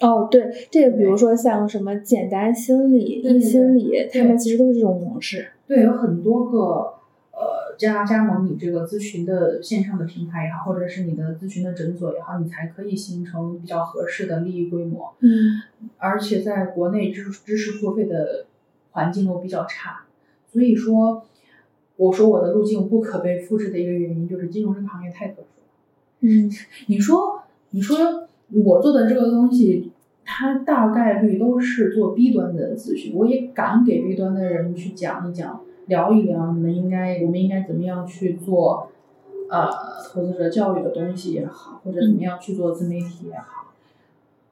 [0.00, 5.48] 哦，对，这个比如说像什么简单心理、易心理，他们其实都是这种模式。
[5.66, 6.58] 对，有很多个
[7.32, 15.12] 呃加加盟你这个咨询的线上的平台也好，或者是你的咨询的诊所也好，你才可以形成比较合适的利益规模。
[15.18, 15.62] 嗯，
[15.96, 18.46] 而且在国内知知识付费的
[18.92, 20.04] 环境又比较差，
[20.52, 21.24] 所以说。
[21.98, 25.66] 我说我的路径不可被复制的一个原因就是金融这个行业太特殊了。
[26.20, 26.50] 嗯，
[26.86, 28.28] 你说，你说
[28.64, 29.90] 我做的这个东西，
[30.24, 38.88] 它大概率都是做 B 端的咨询，我也敢给 B 端的人去讲一讲，聊一聊，你们应该，我们应该怎么样去做，
[39.50, 39.68] 呃，
[40.08, 43.72] 投资者教育的东西也好，或者怎么样去做自媒体也好，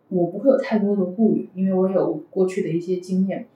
[0.08, 3.46] 我不会有太多的顾虑，因为我有过去的一些经验。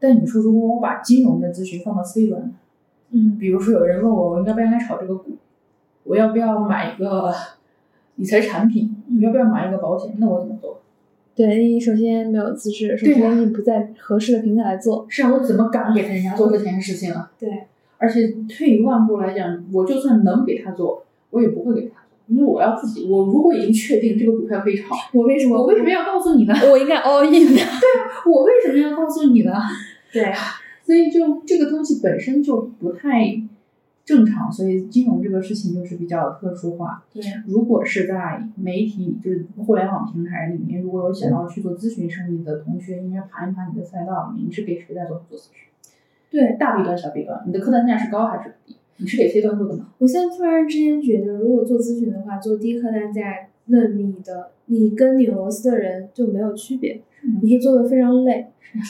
[0.00, 2.54] 但你说，如果我把金融的咨询放到 C 端，
[3.10, 5.36] 嗯，比如说有人问我，我应该不应该炒这个股？
[6.04, 7.34] 我要不要买一个
[8.16, 8.94] 理财产品？
[9.06, 10.14] 你要不要买一个保险？
[10.18, 10.80] 那我怎么做？
[11.34, 15.06] 对你首先没有资质，首先你不在合适的平台做。
[15.08, 17.30] 是啊，我怎么敢给人家做这件事情啊？
[17.38, 17.64] 对，
[17.96, 23.08] 而且退一万步来讲，我就算能给他做，我也不会给他做，因为我要自己。
[23.08, 26.54] 我如果已经确定这个股票可以炒， 我为什么我为什么要告诉你呢？
[26.70, 27.54] 我应该 all in 的。
[27.54, 29.52] 对啊，我为什么要告诉你呢？
[30.12, 30.32] 对。
[30.88, 33.38] 所以就这个东西本身就不太
[34.06, 37.04] 正常，所以金融这个事情就是比较特殊化。
[37.12, 45.52] 对，如果是在媒体就是互联网平台里面，如果有想要去做咨询生意的同学，应该盘一盘你的赛道，你是给谁在做做咨询？
[46.30, 48.76] 对，大 B 端、小 B 端，你的客单价是高还是低？
[48.96, 49.90] 你是给 C 端做的吗？
[49.98, 57.00] 我现在突然之间觉得，如果做咨询的话，做低客单价，那你的你跟拧螺丝的人就没有区别，
[57.42, 58.46] 你会做的非常累。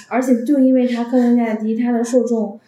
[0.08, 2.58] 而且就因为它客单价低，它的受众，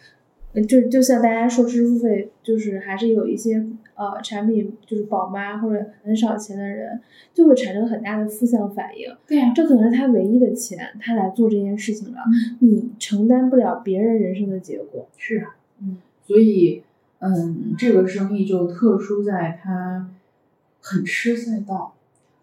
[0.67, 7.01] 就就像大家说知识付费，就是还是有一些呃产品就是宝妈或者很少钱的人，
[7.33, 9.13] 就会产生很大的负向反应。
[9.27, 12.19] 对呀，这可能是他唯一的钱，他来做这件事情了，
[12.59, 15.07] 你承担不了别人人生的结果。
[15.17, 16.81] 是啊，嗯，所以
[17.19, 20.09] 嗯，这个生意就特殊在它
[20.79, 21.93] 很吃赛道。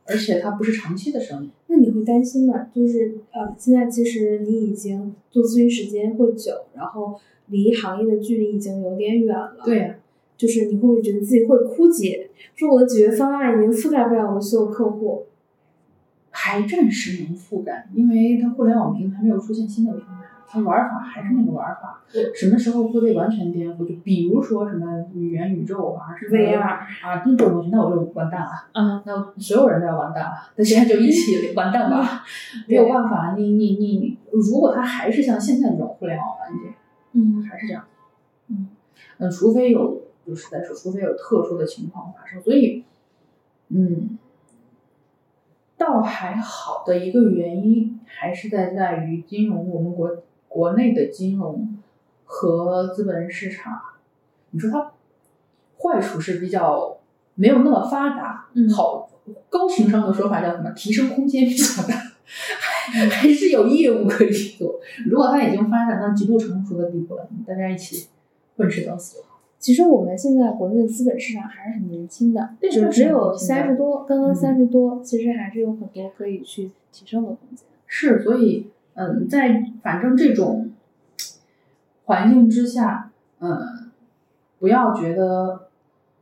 [0.09, 2.69] 而且它不是长期的生意，那你会担心吗？
[2.75, 9.59] 就是呃，现在其实你已经做咨询时间会久，然后离行业的距离已经有点远了。
[9.65, 9.97] 对呀，
[10.37, 12.31] 就是你会不会觉得自己会枯竭？
[12.55, 15.27] 说我的解决方案已经覆盖不了我的所有客户，
[16.31, 20.18] 还暂时能覆盖，因为它互联网平台没有出现新的平台。
[20.51, 22.03] 它玩法还是那个玩法，
[22.35, 23.87] 什么时候会被完全颠覆？
[23.87, 28.49] 就比如说什么语言宇宙啊，什么 VR 啊，这种东西，那我就完蛋了。
[28.73, 32.25] 嗯，那所有人都要完蛋了，那现在就一起 完蛋吧。
[32.67, 36.73] 没有办法，你你你，如果它还是像现在这种互联网环境，
[37.13, 37.85] 嗯，还是这样，
[38.49, 38.69] 嗯，
[39.19, 42.85] 那除非有，就是在说，除非有特殊的情况发生，所以，
[43.69, 44.19] 嗯。
[45.77, 50.11] 倒还好的一个原因，还是在在于金融，我们国。
[50.49, 51.79] 国内的金融
[52.25, 53.81] 和资本市场，
[54.51, 54.93] 你说它
[55.79, 56.99] 坏处是比较
[57.35, 59.11] 没有那么发达，好
[59.49, 60.71] 高情商的说法叫什么？
[60.73, 61.95] 提升空间比较大，
[63.11, 64.81] 还是有业务可以做。
[65.07, 68.09] 如果它已经发展到极度成熟的地步了，大家一起
[68.57, 69.19] 混吃等死。
[69.59, 77.67] 其实我们现在国内的资本市场还是很年轻的，就只有三十多，刚刚三十多，其实还是有很多可以去提升的空间。
[77.87, 78.71] 是，所以。
[79.01, 80.73] 嗯，在反正这种
[82.07, 83.93] 环境之下，嗯，
[84.59, 85.69] 不要觉得，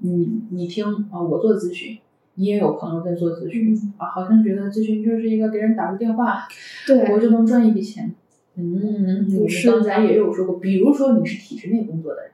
[0.00, 1.96] 嗯，你听啊，我做咨询，
[2.34, 6.46] 你也有朋友在做咨询、啊，好像觉得咨询就是一个给人打个电话，
[6.86, 8.14] 对，我就能赚一笔钱。
[8.56, 12.32] 嗯，我们刚才也有说过，比如说你是体制内工作的人，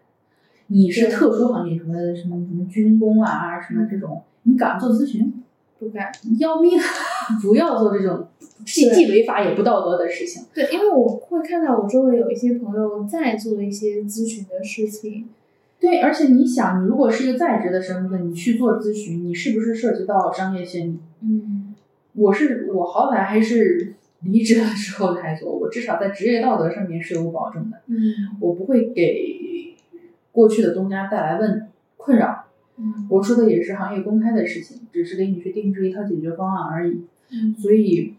[0.67, 5.33] 你是特殊行业，什么什么什么军工啊，什么这种，你敢做咨询？
[5.83, 6.79] 不敢，要命！
[7.43, 8.29] 不要做这种
[8.65, 10.45] 既既违法也不道德的事情。
[10.55, 15.29] 对，因为我会看到我周围有一些朋友在做一些咨询的事情。
[15.81, 21.01] 对，而且你想，你如果是一个在职的身份，你去做咨询，你是不是涉及到商业机密？
[21.23, 21.75] 嗯，
[22.15, 27.79] 我是我好歹还是离职的时候才做，我至少在职业道德上面是有保证的。
[27.89, 27.99] 嗯，
[28.41, 29.75] 我不会给
[30.31, 31.67] 过去的东家带来问
[31.97, 32.45] 困扰。
[32.85, 37.05] 嗯，我说的也是行业公开的事情，只是给你去定制一套解决方案而已。
[37.31, 38.15] 嗯，所以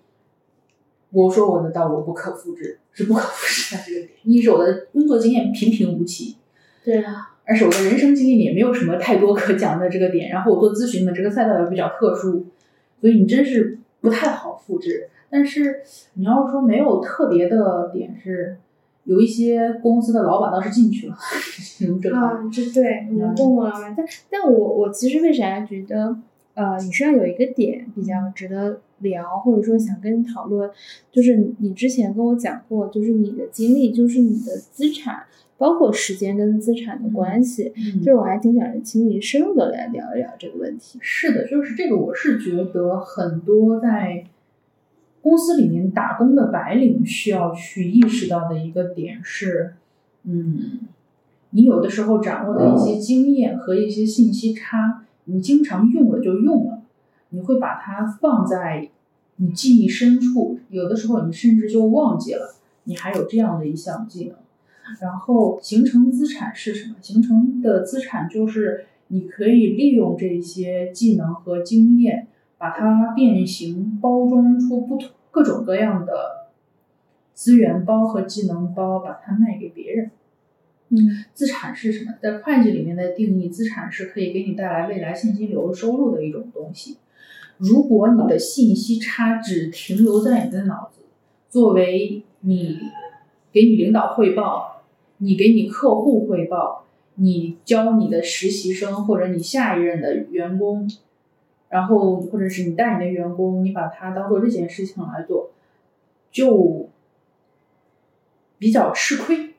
[1.12, 4.12] 我说我的道路不可复制，是不可复制的这个点。
[4.24, 6.38] 一是我的工作经验平平无奇，
[6.86, 10.30] 对啊，二是我的人生经验也没有什么太多可讲的这个点。
[10.30, 12.46] 然后我做咨询的这个赛道也比较特殊，
[13.02, 15.10] 所以你真是不太好复制。
[15.30, 15.82] 但是
[16.14, 18.58] 你要说没有特别的点是。
[19.06, 21.14] 有一些公司的老板倒是进去了，
[22.16, 26.16] 啊，这对你们共同老板，但但我我其实为啥觉得，
[26.54, 30.70] 呃，你身上有一个点比较值得聊，或者说想跟你讨论，
[31.12, 35.24] 就是你之前跟我讲过，就是你的经历，就是你的资产，
[35.58, 40.98] 包括时间跟资产的关系，就是我还挺想请你深入的来聊一聊这个问题。
[41.02, 44.24] 是的，就是这个，我是觉得很多在。
[45.24, 49.74] 公司里面打工的白领需要去意识到的一个点是，
[50.26, 50.82] 嗯，
[51.52, 56.82] 你有的时候掌握的一些经验和一些信息差，你经常用了就用了，
[57.30, 58.90] 你会把它放在
[59.38, 64.36] 你记忆深处，有的时候你甚至就忘记了你还有这样的一项技能。
[65.00, 66.96] 然后形成资产是什么？
[67.02, 72.28] 形成的资产就是你可以利用这些技能和经验。
[72.64, 76.48] 把它变形，包装出不同各种各样的
[77.34, 80.12] 资源包和技能包，把它卖给别人。
[80.88, 82.14] 嗯，资产是什么？
[82.22, 87.00] 在会计里面的定义，资产是可以给你带来未来现金流收入的一种东西。
[87.58, 91.02] 如果你的信息差只停留在你的脑子，
[91.50, 92.80] 作为你
[93.52, 94.84] 给你领导汇报，
[95.18, 100.90] 你给你客户汇报，你教你的实习生或者你下一任的员工。
[101.74, 105.50] 然后，或者是你带你的员工，你把它当做这件事情来做，
[106.32, 106.88] 就
[108.60, 109.56] 比较吃亏。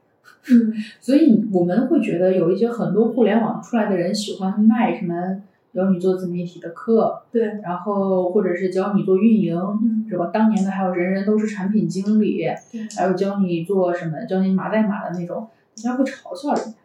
[0.48, 10.31] 嗯， 所以我们会觉得有一些很多互联网出来的人喜欢卖什么教你做自媒体的课，对，然后或者是教你做运营，嗯，是吧？
[10.33, 16.79] 当年的还有人人都是产品经理，对，还有教你做什么，教你码代码的那种，人家会嘲笑人家，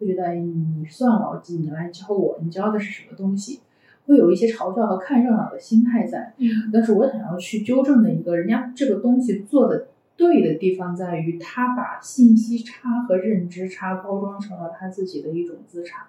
[0.00, 1.58] 会觉得你算老几？
[1.58, 3.60] 你来教我，你教的是什么东西？
[4.06, 16.06] 会有一些嘲笑和看热闹的心态在，嗯，但是我想要去纠正的一个，人家这个东西做的对的地方在于，他把信息差和认知差包装成了他自己的一种资产，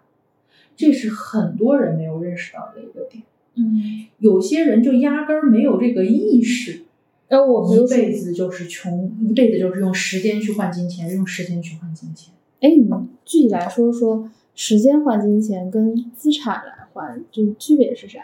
[0.76, 3.24] 这是很多人没有认识到的一个点。
[3.56, 6.82] 嗯，有些人就压根儿没有这个意识，
[7.28, 12.34] 呃，我一辈子就是穷，一辈子就是用时间去换金钱，用时间去换金钱。
[12.62, 12.90] 哎，你
[13.24, 16.84] 具体来说说，时间换金钱跟资产来。
[16.94, 18.20] 换就区别是啥？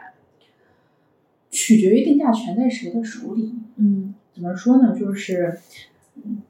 [1.49, 3.55] 取决于定价权在谁的手里。
[3.77, 4.95] 嗯，怎么说呢？
[4.95, 5.57] 就是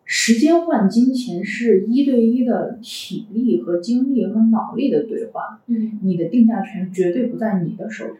[0.04, 5.46] 时间换金钱是一对一的体力和精力和脑力的兑换。
[5.68, 8.20] 嗯，你的定价权绝对不在你的手里。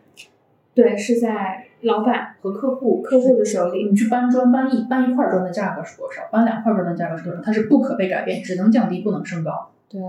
[0.74, 3.84] 对，是在老板和客户客户的手里。
[3.84, 6.22] 你去搬砖，搬一搬一块砖的价格是多少？
[6.32, 7.42] 搬两块砖的价格是多少？
[7.42, 9.72] 它是不可被改变，只能降低，不能升高。
[9.90, 10.00] 对，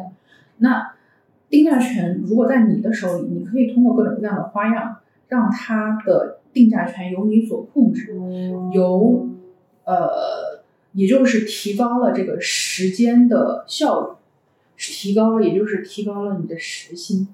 [0.58, 0.92] 那。
[1.50, 8.14] 定价权如果在你的手里，你可以通过各种各样的花样，让它的定价权由你所控制，
[8.72, 9.28] 由
[9.84, 14.16] 呃，也就是提高了这个时间的效率，
[14.76, 17.26] 提高了，也就是提高了你的时薪。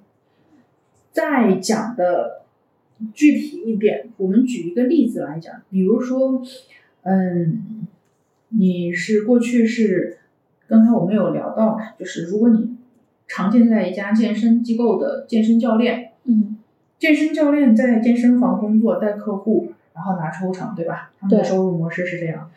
[1.13, 2.41] 再讲的
[3.13, 6.43] 具体一点，我们举一个例子来讲，比如说，
[7.03, 7.87] 嗯，
[8.49, 10.17] 你是过去是
[10.67, 12.77] 刚才我们有聊到，就是如果你。
[13.27, 16.57] 常见在一家健身机构的健身教练，嗯，
[16.99, 21.11] 健身教练在健身房工作带客户，然后拿抽成，对吧？
[21.19, 22.51] 他们的收入模式是这样。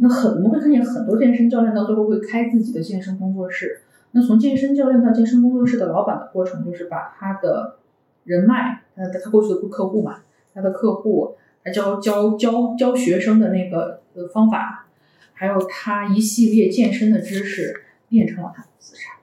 [0.00, 3.80] 那很我们会看见很多健身教练到最后会开自己的健身工作室。
[4.12, 7.78] 那从健身教练到健身工作室的老板的过程，就是把他的
[8.24, 10.18] 人脉，他他过去的客户嘛，
[10.54, 11.34] 他的客户，
[11.64, 14.86] 他教教教教学生的那个方法，
[15.32, 19.16] 还有他一系列健身的知识，变成了他的资产。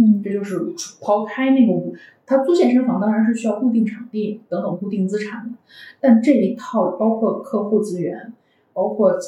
[0.00, 0.60] 嗯这就是
[1.00, 1.92] 抛开那个，
[2.24, 5.58] 他租健身房当然是需要固定场地等等固定资产的，
[6.00, 8.32] 但这一套包括客户资源，
[8.72, 9.18] 包括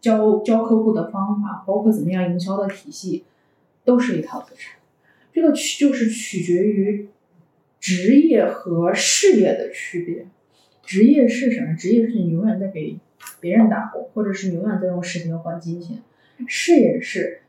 [0.00, 3.24] 教教客户的方法，包括怎么样营销的体系，
[3.84, 4.78] 都是一套资产。
[5.32, 7.08] 这个取就是取决于
[7.80, 10.26] 职业和事业的区别。
[10.82, 11.74] 职业是什么？
[11.74, 12.98] 职业是你永远在给
[13.40, 16.02] 别人打工，或者是你永远在用时间换金钱。
[16.46, 17.40] 事业是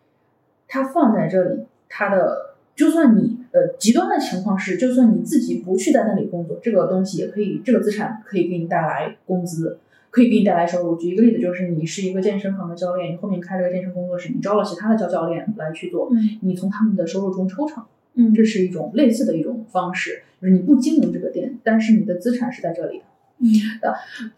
[0.67, 2.49] 它放在这里，它的
[2.80, 10.95] 就算你呃极端的情况是，就算你自己不去在那里工作，这个东西也可以，这个资产可以给你带来工资，可以给你带来收入。
[10.95, 17.84] 举一个例子，就是你是一个健身房的教练，你后面开了个健身工作室，你招了其他的教教练来去做，嗯你从他们的收入中抽成，
[18.15, 23.03] 嗯这是一种类似的一种方式，就是你不经营这个店，但是你的资产是在这里的。
[23.41, 23.49] 嗯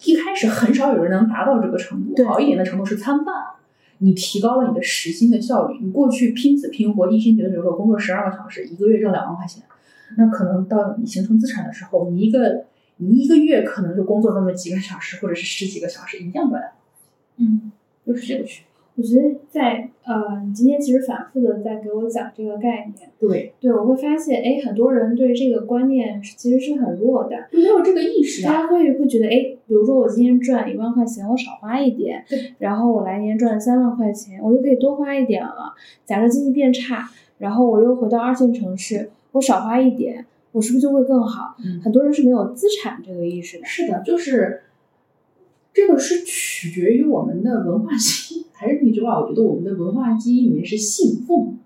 [0.04, 3.36] 一开始很少有人能达到这个程度，好一点的程度是参半。
[4.02, 9.64] 你提高了你的时薪的效率，你过去拼死拼活，一心觉得比如说工作十二个小时，一个月挣两万块钱，
[10.18, 12.66] 那可能到你形成资产的时候，你一个
[12.98, 16.72] 你一个月可能就工作那么几个小时，或者是十几个小时，一样赚，
[17.38, 17.72] 嗯。
[18.04, 18.71] 就是这个区别。
[18.96, 28.54] 我觉得在呃，你今天其实反复的在给我讲这个概念，对，对我会发现，哎，很多人对这个观念其实是很弱的，就没有这个意识啊。
[28.54, 32.24] 他会会觉得，哎，比如说我今天赚一万块钱，我少花一点，
[32.60, 35.74] 然后我来年赚三万块钱，我就可以多花一点了。
[36.06, 41.56] 假设经济变差，然后我又回到二线城市，我少花一点，我是不是就会更好？
[41.64, 43.66] 嗯很多人是没有资产这个意识的。
[43.66, 44.64] 是的，就是
[45.74, 48.46] 这个是取决于我们的文化基因。
[48.54, 51.58] 还是那句话，我觉得我们的文化基因里面是信奉，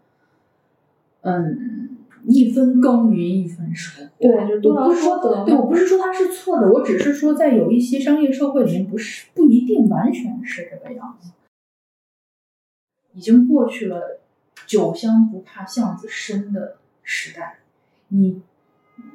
[1.21, 4.09] 嗯，一分耕耘一分收获。
[4.17, 11.31] 对就是多劳我不是说多得对我不是说它是错的，我只是说在有一些商业社会里面不是不一定完全是这个样子。
[13.13, 14.21] 已经过去了
[14.65, 17.59] 酒香不怕巷子深的时代，
[18.07, 18.41] 你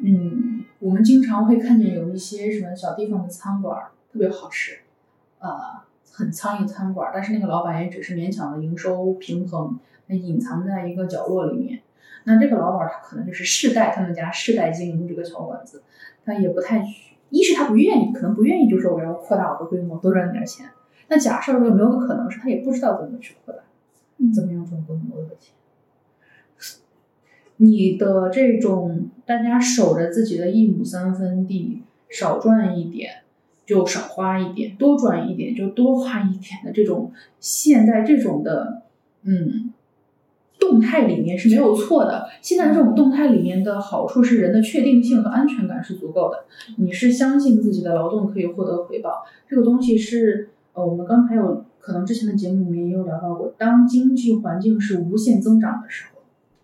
[0.02, 4.78] 嗯，我们经常会看见有一些什么小地方的餐馆儿特别好吃，
[5.38, 5.48] 呃，
[6.10, 11.80] 很苍蝇餐馆儿，但是那个老板也只是勉强的营收平衡，他隐藏在一个角落里面。
[12.24, 15.82] 那这个老板他可能就是世代他们家世代经营这个小馆子，
[16.24, 16.84] 他也不太，
[17.30, 20.68] 一是他不愿意，可能不愿意，就说我要扩大我的规模，多赚点钱。
[21.08, 23.62] 那假设有没有个可能是他也不知道怎么去扩大，
[24.34, 25.54] 怎么样赚更多的钱？
[27.56, 33.22] 你的这种大家守着自己的一亩三分地，少赚一点
[33.70, 38.82] 就少花一点，多赚一点就多花一点的这种，现在这种的，
[39.22, 39.72] 嗯，
[40.58, 42.28] 动态里面是没有错的。
[42.42, 46.46] 现在这种动态里面的好处是人的确定性和安全感是足够的，
[46.78, 56.10] 你是相信自己的劳动可以获得回报，这个东西是呃，我们刚才有可能之前的节目里面也有聊到过，当经济环境是无限增长的时候。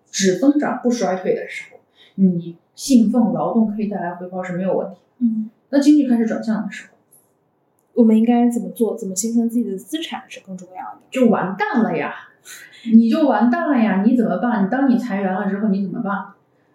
[0.09, 1.79] 只增长不衰退的时候，
[2.15, 4.97] 你信奉劳动可以带来回报是没有问题。
[5.19, 6.96] 嗯，那经济开始转向的时候，
[7.97, 8.97] 我们应该怎么做？
[8.97, 11.01] 怎么形成自己的资产是更重要的。
[11.11, 12.15] 就完蛋了呀！
[12.93, 14.05] 你就完蛋了呀！
[14.07, 14.65] 你怎么办？
[14.65, 16.13] 你当你裁员了之后，你怎么办？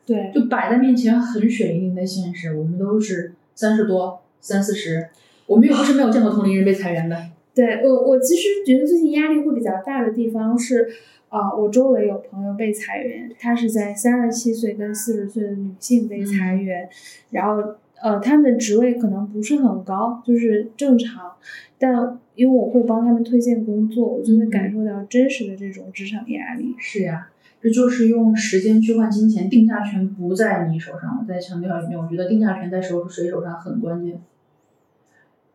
[0.05, 2.55] 对，就摆在面前很血淋淋的现实。
[2.55, 5.07] 我们都是三十多、三四十，
[5.45, 7.15] 我们又不是没有见过同龄人被裁员的。
[7.53, 10.89] 对我，我其实觉得最近压力会比较大的地方是，
[11.29, 16.89] 啊、我周围有朋友被裁员，她是在三十七岁跟四十岁的女性被裁员，
[17.29, 21.31] 然后呃，他们的职位可能不是很高，就是正常，
[21.77, 26.73] 但因为我会帮他们推荐工作，我就会感受到真实的这种职场压力。
[26.79, 27.29] 是呀，
[27.61, 31.19] 这就是用时间去换金钱，定价权不在你手上。
[31.21, 34.19] 我再强调一遍，我觉得定价权在手谁手上很关键。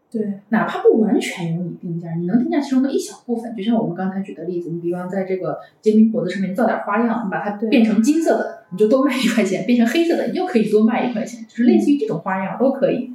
[0.09, 13.13] 对，哪怕不完全由你定价，你能定价其中的一小部分，就像我们刚才举的例子，你比方在这个煎饼果子上面造点花样，你把它变成金色的，你就多卖一块钱；变成黑色的，你又可以多卖一块钱，就是类似于这种花样都可以。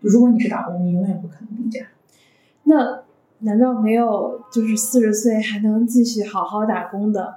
[0.00, 1.86] 如果你是打工，你永远不可能定价。
[2.64, 3.02] 那
[3.38, 7.36] 难道没有就是四十岁还能继续好好打工的，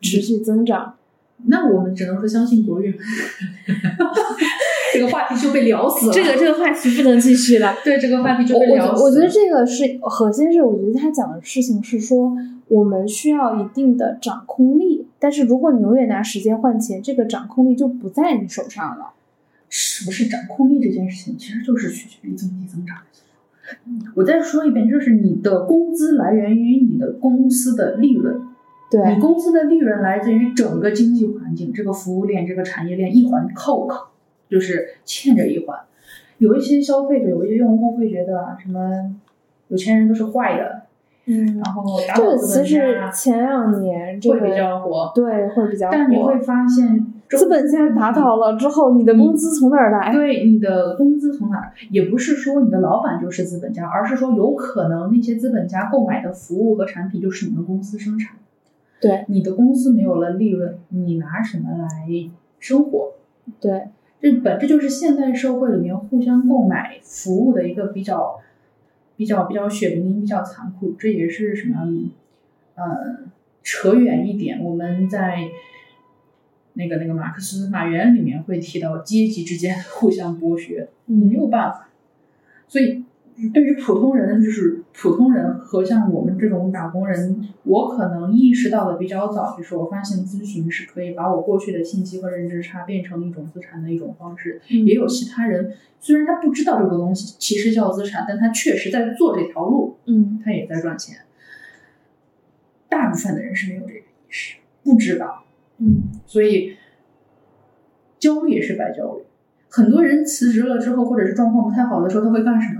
[0.00, 0.94] 持续增长？
[1.46, 2.92] 那我们只能说相信国运。
[4.94, 6.12] 这个话题就被聊死了。
[6.12, 7.74] 这个这个话题不能继续了。
[7.84, 8.98] 对这个话题就我我被聊死了。
[8.98, 12.32] 我我觉得这个是核心是，我觉得他讲的事情是说，
[12.68, 19.12] 我们需要一定的掌控力，但是如果你永远拿时间换钱，这个掌控力就不在你手上了。
[19.70, 22.96] 是不是掌控力这件事情，其实就是取决于经济增长。
[24.14, 28.40] 我再说一遍，就是你的工资来源于你的公司的利润，
[28.90, 34.06] 对你公司的利润来自于整个经济环境，这个服务链、这个产业链一环扣扣，
[34.48, 35.78] 就是欠着一环。
[36.38, 39.16] 有一些消费者、有一些用户会觉得啊，什么
[39.68, 40.82] 有钱人都是坏的，
[41.26, 50.12] 嗯，然后打这个倒资其实本家前两年这个会比较火，对会比较火，但你会发现资本家打倒了之后，你的工资从哪儿来？
[50.12, 51.72] 对你的工资从哪儿？
[51.90, 58.36] 也不是说你的老板就是资本家，而是说有可能那些资本家购买的服务和产品就是你们公司生产。
[59.00, 61.88] 对你的公司没有了利润，你拿什么来
[62.58, 63.12] 生活？
[63.60, 63.88] 对，
[64.20, 68.40] 这本质就是现代社会里面互相购买服务的一个比较、
[69.16, 70.92] 比较、比较血淋淋、比较残酷。
[70.98, 72.10] 这也是什么？
[72.74, 73.18] 呃，
[73.62, 75.48] 扯远一点，我们在
[76.74, 81.88] 那个那个马克思马原里面会提到阶级之间 互相剥削，没嗯有办法。
[82.68, 83.04] 所以
[83.52, 94.60] 对于普通人，就是普通人和像我们这种打工人，我可能意识到的比较早，就是我发现咨询是可以把我过去的信息和认知差变成一种资产的一种方式。
[94.70, 101.18] 嗯也有其他人，虽然他不知道这个东西其实叫资产，但他确实在做这条路，嗯他也在赚钱。
[102.88, 105.44] 大部分的人是没有这个意识，不知道，
[105.78, 106.76] 嗯所以
[108.18, 109.22] 焦虑也是白焦虑。
[109.70, 112.77] 很多人辞职了之后，或者是状况不太好的时候，他会干什么？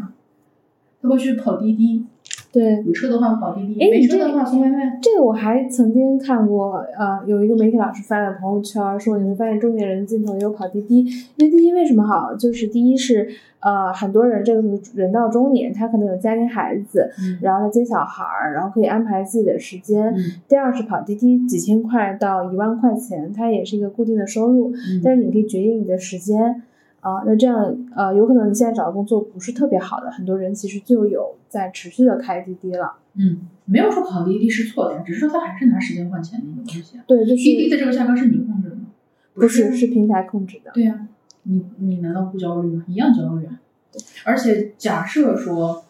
[1.01, 2.05] 他会去跑滴滴，
[2.53, 2.83] 对。
[2.85, 4.99] 有车的话跑滴滴，没车的话送外卖。
[5.01, 11.05] 这个我还曾经看过，呃，有一个媒体老师发在朋友圈说，你会发现中年人尽头也有跑滴滴，
[11.37, 12.35] 因为滴滴为什么好？
[12.35, 13.29] 就是第一是，
[13.61, 20.07] 呃，很多人这个时候人到中年，他可能有家庭孩子，嗯然后他接小孩儿，然后可以安排自己的时间。
[20.07, 20.19] 嗯
[20.49, 26.63] 第二是跑滴滴几千块到一万块钱，它也是一个固定的收入，嗯但是你可以决定你的时间。
[27.09, 32.95] 啊、那这样呃，有可能你现在找的工作不是特别好的，很多人其实就有在持续的开滴滴了。
[33.15, 37.05] 嗯，没有说考滴滴是错的，只是说他还是拿时间换钱的一个东西啊。
[37.07, 38.83] 对，就是滴滴的这个价格是你控制的吗？
[39.35, 40.71] 不是是是平台控制的。
[40.75, 41.09] 对呀、
[41.45, 42.85] 你你难道不焦虑吗？
[42.87, 43.61] 一样焦虑啊。
[44.25, 45.85] 而且假设说，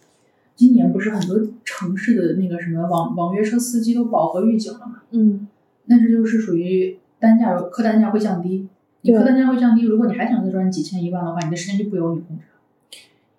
[0.54, 5.02] 今年不是很多城市的那个什么网网约车司机都饱和预警了吗？
[5.10, 5.46] 嗯，
[5.86, 8.68] 那这就是属于单价客单价会降低，
[9.03, 12.99] 你对客单价会降低，如果你还想再赚几千一万的话，你的时间就不由你控制了，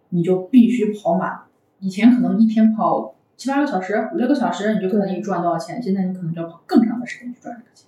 [0.09, 1.41] 你就必须跑满。
[1.79, 7.87] 以前可能一天跑七八个小时、五六个小时，你就可能你赚多少钱，现在你可能就要跑更长的时间去赚这个钱。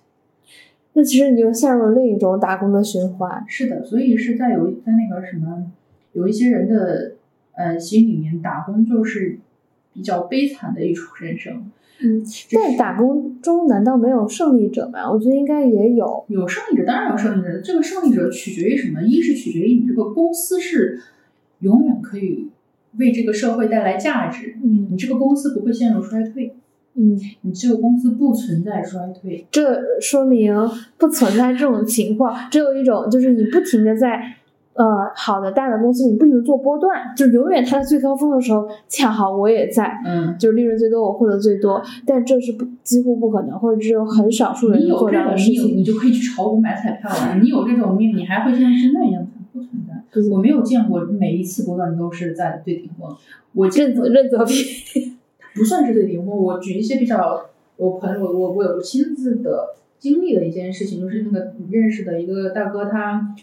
[0.94, 3.44] 那其实你就陷入了另一种打工的循环。
[3.48, 5.70] 是的，所以是在有在那个什么，
[6.12, 7.12] 有一些人的
[7.54, 9.38] 呃心里面，打工就是
[9.94, 11.70] 比较悲惨的一种人生。
[12.02, 12.22] 嗯，
[12.52, 15.10] 但打工中难道没有胜利者吗？
[15.10, 16.24] 我觉得应该也有。
[16.28, 17.60] 有胜利者，当然有胜利者。
[17.60, 19.02] 这个胜利者取决于什么？
[19.02, 21.00] 一是取决于你这个公司是
[21.60, 22.48] 永远可以
[22.98, 26.54] 为这个社会带来价值，嗯你这个公司不会陷入衰退，
[26.94, 29.46] 嗯，你这个公司不存在衰退。
[29.50, 30.54] 这说明
[30.98, 34.34] 不存在这种情况，只有一种就是你不停的在
[34.74, 40.00] 呃好的大的公司你不能做波段，就永远它在最高峰的时候，恰好我也在。
[40.06, 45.76] 嗯，就是利润最多，我获得最多，但这是不几乎不可能，或者只有很少数人你有这种命。
[45.76, 47.38] 你就可以去炒股买彩票了。
[47.42, 49.92] 你有这种命，你还会像现在一样不存在。
[50.30, 53.08] 我没有见过每一次波段都是在最顶峰，
[53.54, 55.16] 我见任泽任泽平，
[55.54, 56.36] 不算是最顶峰。
[56.36, 57.46] 我举一些比较，
[57.76, 59.68] 我朋友我我有亲自的
[59.98, 63.34] 经历的一件事情，就是那个认识的一个大哥，他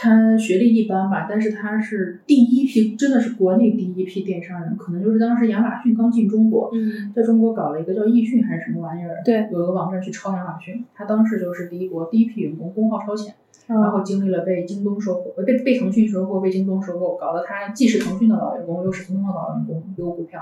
[0.00, 13.34] 他学历一般吧，但是他是第一批，真的是国内第一批电商人，可能就是当时亚马逊刚进中国，嗯，在中国搞了一个叫易迅还是什么玩意儿，对，有一个网站去抄亚马逊，他当时就是第一波第一批员工工号超前。
[13.66, 20.40] 然然后经历了被京东收购，被被腾讯收购，被京东收购，搞得他既是腾讯的老员工，又是京东的老员工，有股票，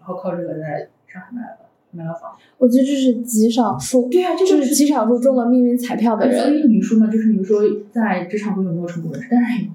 [0.00, 1.58] 然后靠这个在上海卖了
[1.94, 2.30] 买了房。
[2.58, 6.50] 我觉得这是极少数，对啊，这是极少数中了命运彩票的人所。
[6.50, 9.28] 以你说嘛，就是你说在职场中有没有成功人士？
[9.30, 9.70] 当然有。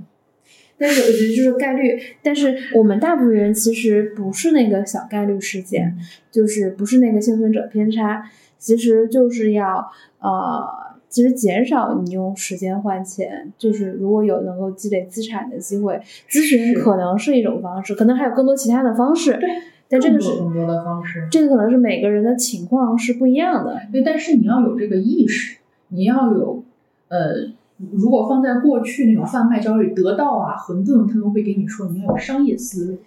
[0.82, 5.98] 但是我觉得就是概率，但是我们大部分人其实不是那个小概率事件，
[6.32, 8.24] 就是不是那个幸存者偏差，
[8.58, 9.86] 其实就是要
[10.20, 10.66] 呃，
[11.10, 16.00] 其实减少你用时间换钱，就是如果有能够积累资产的机会，
[16.30, 19.34] 咨询可能是一种方式，可能还有更多其他的方式。
[19.34, 19.50] 对，
[19.90, 21.28] 但这个是更多的方式。
[21.32, 23.82] 这个可能是每个人的情况是不一样的。
[23.92, 26.64] 对，但是你要有这个意识，你要有
[27.08, 27.34] 呃，
[27.78, 33.00] 如果放在过去那种贩卖焦虑，得到啊、混沌，他们会给你说你要有商业思维，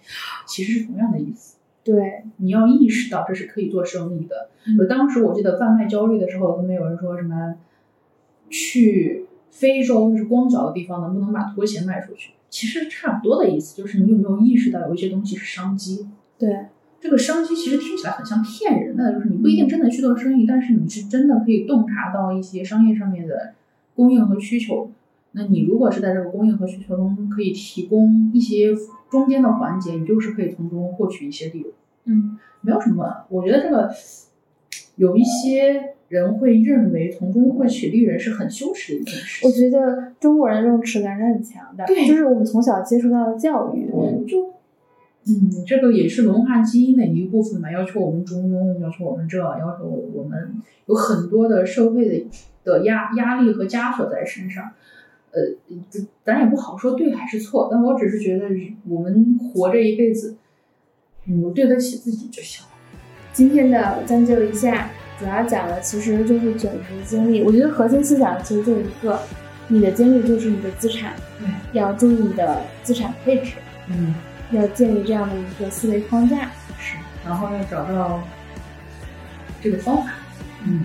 [0.45, 1.57] 其实是同样的意思。
[1.85, 4.49] 对，你要意识到这是可以做生意的。
[4.87, 7.55] 当时我记得贩卖焦虑的时候，他们有人说什么
[8.49, 16.07] 去非洲就是光脚的地方能不能把拖鞋卖出去，其实差不多的意思，就是你有没有意识到有一些东西是商机。
[16.45, 16.65] 对，
[16.99, 23.53] 这个商机其实听起来很像骗人的，就是你不一定真的去做生意，但是你是真的可以洞察到一些商业上面的
[23.95, 24.91] 供应和需求。
[25.31, 28.67] 那你如果是在这个供应和需求中可以提供一些
[29.09, 31.73] 中间的环节，你就是可以从中获取一些利润。
[32.05, 33.25] 嗯，没有什么。
[33.29, 33.89] 我觉得这个
[34.95, 39.51] 有一些人会认为从中获取利润是很羞耻的一件事我。
[39.51, 43.89] 觉得中国人这种耻感是很强的，对就是我们从小接触到的教育，
[44.27, 44.53] 就
[45.25, 50.55] 嗯，这个也是文化基因的一部分嘛，要求我们中庸，要求我们这，要求我们
[50.85, 52.25] 有很多的社会的
[52.63, 54.71] 的压压力和枷锁在身上。
[55.31, 55.41] 呃，
[55.89, 58.45] 这咱也不好说对还是错，但我只是觉得
[58.87, 60.35] 我们活这一辈子，
[61.25, 62.63] 嗯，对得起自己就行。
[63.31, 67.41] 今天的将就一下，主要讲的其实就是卷子的经历。
[67.41, 69.19] 我觉得核心思想其实就一个，
[69.69, 71.47] 你的经历就是你的资产，对，
[71.79, 73.53] 要注意你的资产配置，
[73.89, 74.13] 嗯，
[74.51, 76.51] 要建立这样的一个思维框架。
[76.79, 78.21] 是，然后要找到
[79.61, 80.11] 这个方法。
[80.65, 80.81] 嗯，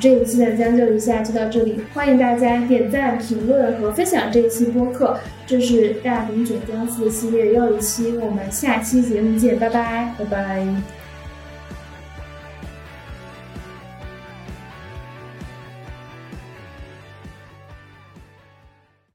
[0.00, 5.18] 这一期的将就一下就到这里，欢迎大家点赞、评论和分享这一期播客。
[5.46, 10.14] 这是大饼卷姜丝系列又一期，我们下期节目见，拜拜。
[10.18, 11.01] 拜拜。